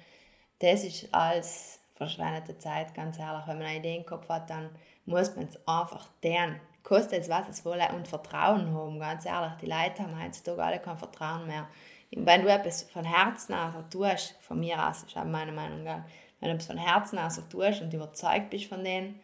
Das 0.58 0.82
ist 0.82 1.12
alles 1.12 1.78
verschwendete 1.94 2.58
Zeit, 2.58 2.94
ganz 2.94 3.18
ehrlich. 3.18 3.46
Wenn 3.46 3.58
man 3.58 3.66
eine 3.66 3.78
Idee 3.78 3.96
im 3.96 4.06
Kopf 4.06 4.28
hat, 4.28 4.50
dann 4.50 4.70
muss 5.04 5.34
man 5.36 5.46
es 5.46 5.68
einfach 5.68 6.08
tun. 6.22 6.60
Kostet 6.82 7.22
es, 7.22 7.28
was 7.28 7.48
es 7.48 7.64
wolle 7.64 7.88
und 7.94 8.08
Vertrauen 8.08 8.72
haben, 8.72 9.00
ganz 9.00 9.26
ehrlich. 9.26 9.52
Die 9.60 9.66
Leute 9.66 10.02
haben 10.02 10.22
heutzutage 10.22 10.62
alle 10.62 10.78
kein 10.78 10.96
Vertrauen 10.96 11.46
mehr. 11.46 11.66
Wenn 12.12 12.42
du 12.42 12.48
etwas 12.48 12.84
von 12.84 13.04
Herzen 13.04 13.54
aus 13.54 13.74
tust, 13.90 14.36
von 14.40 14.60
mir 14.60 14.86
aus, 14.86 15.02
ist 15.02 15.16
auch 15.16 15.24
meine 15.24 15.52
Meinung, 15.52 15.84
gell? 15.84 16.04
wenn 16.40 16.50
du 16.50 16.54
etwas 16.54 16.68
von 16.68 16.78
Herzen 16.78 17.18
aus 17.18 17.40
tust 17.50 17.82
und 17.82 17.92
überzeugt 17.92 18.50
bist 18.50 18.66
von 18.66 18.84
denen, 18.84 19.20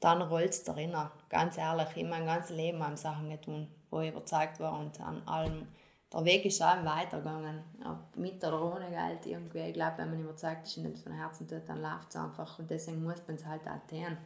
dann 0.00 0.22
rollt 0.22 0.50
es 0.50 0.64
darin. 0.64 0.96
Ganz 1.28 1.58
ehrlich, 1.58 1.88
ich 1.94 2.04
mein 2.04 2.26
ganzes 2.26 2.56
Leben 2.56 2.82
habe 2.82 2.96
Sachen 2.96 3.30
getan, 3.30 3.68
wo 3.92 4.00
ich 4.00 4.10
überzeugt 4.10 4.58
war 4.58 4.78
und 4.78 4.98
an 5.00 5.22
allem. 5.26 5.68
Der 6.12 6.24
Weg 6.24 6.44
ist 6.44 6.60
auch 6.62 6.84
weitergegangen. 6.84 7.62
Mit 8.16 8.42
oder 8.44 8.60
ohne 8.60 8.90
Geld 8.90 9.24
irgendwie. 9.26 9.60
Ich 9.60 9.74
glaube, 9.74 9.98
wenn 9.98 10.10
man 10.10 10.20
überzeugt 10.20 10.66
ist 10.66 10.76
und 10.78 10.86
es 10.86 11.02
von 11.02 11.12
Herzen 11.12 11.46
tut, 11.46 11.68
dann 11.68 11.80
läuft 11.80 12.10
es 12.10 12.16
einfach. 12.16 12.58
Und 12.58 12.70
deswegen 12.70 13.04
muss 13.04 13.22
man 13.26 13.36
es 13.36 13.46
halt 13.46 13.62
auch 13.68 13.86
tun. 13.88 14.16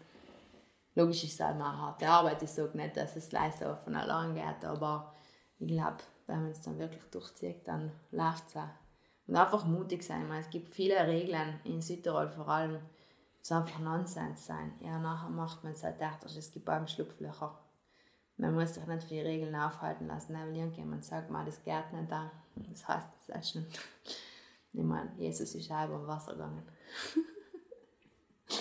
Logisch 0.94 1.24
ist 1.24 1.34
es 1.34 1.40
halt 1.40 1.58
mal 1.58 1.76
harte 1.76 2.08
Arbeit. 2.08 2.42
Ich 2.42 2.50
sage 2.50 2.76
nicht, 2.76 2.96
dass 2.96 3.16
es 3.16 3.28
gleich 3.28 3.54
von 3.54 3.94
allein 3.94 4.34
geht, 4.34 4.64
aber 4.64 5.12
ich 5.58 5.68
glaube, 5.68 5.98
wenn 6.26 6.42
man 6.42 6.50
es 6.50 6.62
dann 6.62 6.78
wirklich 6.78 7.04
durchzieht, 7.10 7.68
dann 7.68 7.92
läuft 8.10 8.48
es 8.48 8.56
auch. 8.56 8.68
Und 9.26 9.36
einfach 9.36 9.64
mutig 9.64 10.02
sein. 10.02 10.26
Meine, 10.26 10.40
es 10.40 10.50
gibt 10.50 10.68
viele 10.68 11.06
Regeln 11.06 11.60
in 11.64 11.82
Südtirol 11.82 12.28
vor 12.28 12.48
allem. 12.48 12.78
Es 13.42 13.52
einfach 13.52 13.78
Nonsens 13.78 14.46
sein. 14.46 14.72
Ja, 14.80 14.98
nachher 14.98 15.28
macht 15.28 15.62
man 15.62 15.72
es 15.72 15.84
halt 15.84 16.00
echt, 16.00 16.24
es 16.24 16.52
gibt 16.52 16.68
einem 16.68 16.88
Schlupflöcher 16.88 17.58
man 18.38 18.54
muss 18.54 18.74
sich 18.74 18.86
nicht 18.86 19.02
für 19.04 19.14
die 19.14 19.20
Regeln 19.20 19.54
aufhalten 19.54 20.06
lassen. 20.06 20.34
Weil 20.34 20.54
irgendjemand 20.54 21.04
sagt 21.04 21.30
mal, 21.30 21.44
das 21.44 21.58
nicht 21.64 22.10
da. 22.10 22.30
Das 22.54 22.88
heißt, 22.88 23.06
das 23.26 23.38
ist 23.38 23.52
schon. 23.52 23.66
Ich 24.72 24.82
meine, 24.82 25.10
Jesus 25.16 25.54
ist 25.54 25.70
auch 25.70 25.86
über 25.86 26.06
Wasser 26.06 26.32
gegangen. 26.32 26.62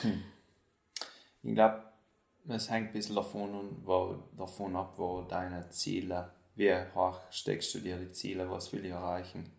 hm. 0.02 0.24
Ich 1.44 1.54
glaube, 1.54 1.84
es 2.48 2.70
hängt 2.70 2.88
ein 2.88 2.94
bisschen 2.94 3.16
davon, 3.16 3.82
wo, 3.84 4.16
davon 4.38 4.76
ab, 4.76 4.94
wo 4.98 5.22
deine 5.24 5.70
Ziele, 5.70 6.32
wie 6.56 6.74
hoch 6.96 7.20
steckst 7.30 7.76
du 7.76 7.80
dir 7.80 7.98
die 7.98 8.12
Ziele, 8.12 8.50
was 8.50 8.72
will 8.72 8.86
ich 8.86 8.92
erreichen. 8.92 9.52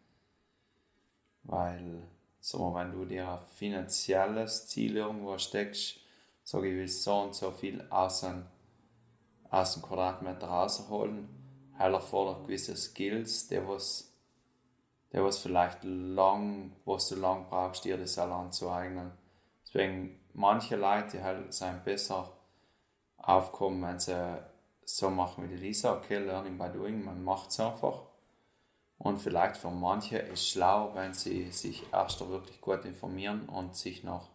Weil, 1.43 2.03
so, 2.41 2.75
wenn 2.75 2.91
du 2.93 3.05
dir 3.05 3.29
ein 3.29 3.39
finanzielles 3.55 4.67
Ziel 4.67 4.97
irgendwo 4.97 5.37
steckst, 5.39 6.01
sage 6.43 6.69
ich, 6.69 6.77
will 6.77 6.89
so 6.89 7.15
und 7.21 7.35
so 7.35 7.51
viel 7.51 7.85
außen 7.91 8.47
aus 9.51 9.75
dem 9.75 9.83
Quadratmeter 9.83 10.49
rausholen. 10.49 11.29
Heil 11.79 11.95
erfordert 11.95 12.45
gewisse 12.45 12.77
Skills, 12.77 13.49
die 13.49 13.67
was, 13.67 14.13
die 15.13 15.23
was 15.23 15.39
vielleicht 15.39 15.85
lang, 15.85 16.73
was 16.85 17.09
du 17.09 17.17
lang 17.17 17.47
brauchst, 17.49 17.85
dir 17.85 17.99
das 17.99 18.19
auch 18.19 18.31
anzueignen. 18.31 19.13
Deswegen, 19.67 20.19
manche 20.33 20.77
Leute 20.77 21.23
halt 21.23 21.53
sind 21.53 21.85
besser 21.85 22.33
aufkommen, 23.19 23.83
wenn 23.83 23.99
sie 23.99 24.39
so 24.85 25.11
machen 25.11 25.45
wie 25.45 25.49
die 25.49 25.61
Lisa, 25.61 25.95
okay, 25.95 26.19
Learning 26.19 26.57
by 26.57 26.71
Doing, 26.71 27.05
man 27.05 27.23
macht 27.23 27.51
es 27.51 27.61
einfach. 27.61 28.03
Und 28.99 29.19
vielleicht 29.19 29.57
für 29.57 29.71
manche 29.71 30.19
ist 30.19 30.41
es 30.41 30.49
schlau, 30.49 30.95
wenn 30.95 31.13
sie 31.13 31.51
sich 31.51 31.93
erst 31.93 32.27
wirklich 32.27 32.61
gut 32.61 32.85
informieren 32.85 33.49
und 33.49 33.77
sich 33.77 34.05
noch 34.05 34.31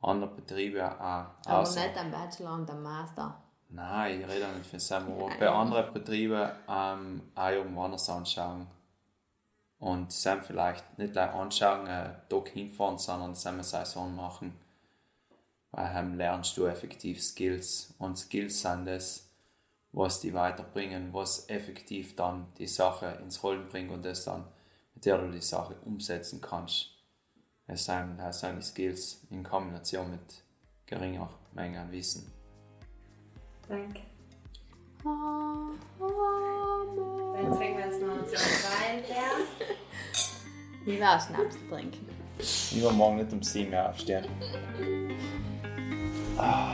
andere 0.00 0.30
Betriebe 0.30 0.90
auch 0.90 1.26
Aber 1.46 1.68
nicht 1.68 1.98
am 1.98 2.10
Bachelor 2.10 2.54
und 2.54 2.70
am 2.70 2.82
Master. 2.82 3.42
Nein, 3.74 4.20
ich 4.20 4.28
rede 4.28 4.48
nicht 4.48 4.68
von 4.68 4.78
Sam, 4.78 5.10
aber 5.10 5.30
bei 5.38 5.48
anderen 5.48 5.94
Betrieben 5.94 6.50
ähm, 6.68 7.22
auch 7.34 7.48
irgendwo 7.48 7.82
anders 7.84 8.08
anschauen 8.10 8.66
und 9.78 10.26
dann 10.26 10.42
vielleicht 10.42 10.98
nicht 10.98 11.12
gleich 11.12 11.32
anschauen, 11.32 11.86
äh, 11.86 12.10
dort 12.28 12.50
hinfahren, 12.50 12.98
sondern 12.98 13.34
dann 13.34 13.54
eine 13.54 13.64
Saison 13.64 14.14
machen. 14.14 14.54
Weil 15.70 15.94
dann 15.94 16.18
lernst 16.18 16.54
du 16.58 16.66
effektiv 16.66 17.22
Skills 17.22 17.94
und 17.98 18.18
Skills 18.18 18.60
sind 18.60 18.84
das, 18.84 19.30
was 19.92 20.20
die 20.20 20.34
weiterbringen, 20.34 21.14
was 21.14 21.48
effektiv 21.48 22.14
dann 22.14 22.48
die 22.58 22.66
Sache 22.66 23.18
ins 23.22 23.42
Rollen 23.42 23.66
bringt 23.68 23.90
und 23.90 24.04
das 24.04 24.24
dann, 24.24 24.44
mit 24.94 25.06
der 25.06 25.16
du 25.16 25.30
die 25.30 25.40
Sache 25.40 25.76
umsetzen 25.86 26.42
kannst. 26.42 26.90
Es 27.66 27.86
sind, 27.86 28.18
es 28.20 28.40
sind 28.40 28.58
die 28.58 28.62
Skills 28.62 29.22
in 29.30 29.42
Kombination 29.42 30.10
mit 30.10 30.44
geringer 30.84 31.30
Menge 31.54 31.80
an 31.80 31.90
Wissen. 31.90 32.41
Danke. 33.68 34.00
Dann 35.04 35.78
trinken 37.56 37.78
wir 37.78 37.86
jetzt 37.86 38.00
noch 38.00 38.10
einen 38.12 38.26
Wein 38.26 39.02
leer. 39.08 39.32
Lieber 40.84 41.20
Schnaps 41.20 41.56
trinken. 41.68 42.08
Lieber 42.72 42.92
morgen 42.92 43.16
nicht 43.18 43.32
um 43.32 43.42
7 43.42 43.72
Uhr 43.72 43.88
aufstehen. 43.88 44.26
Ah. 46.36 46.72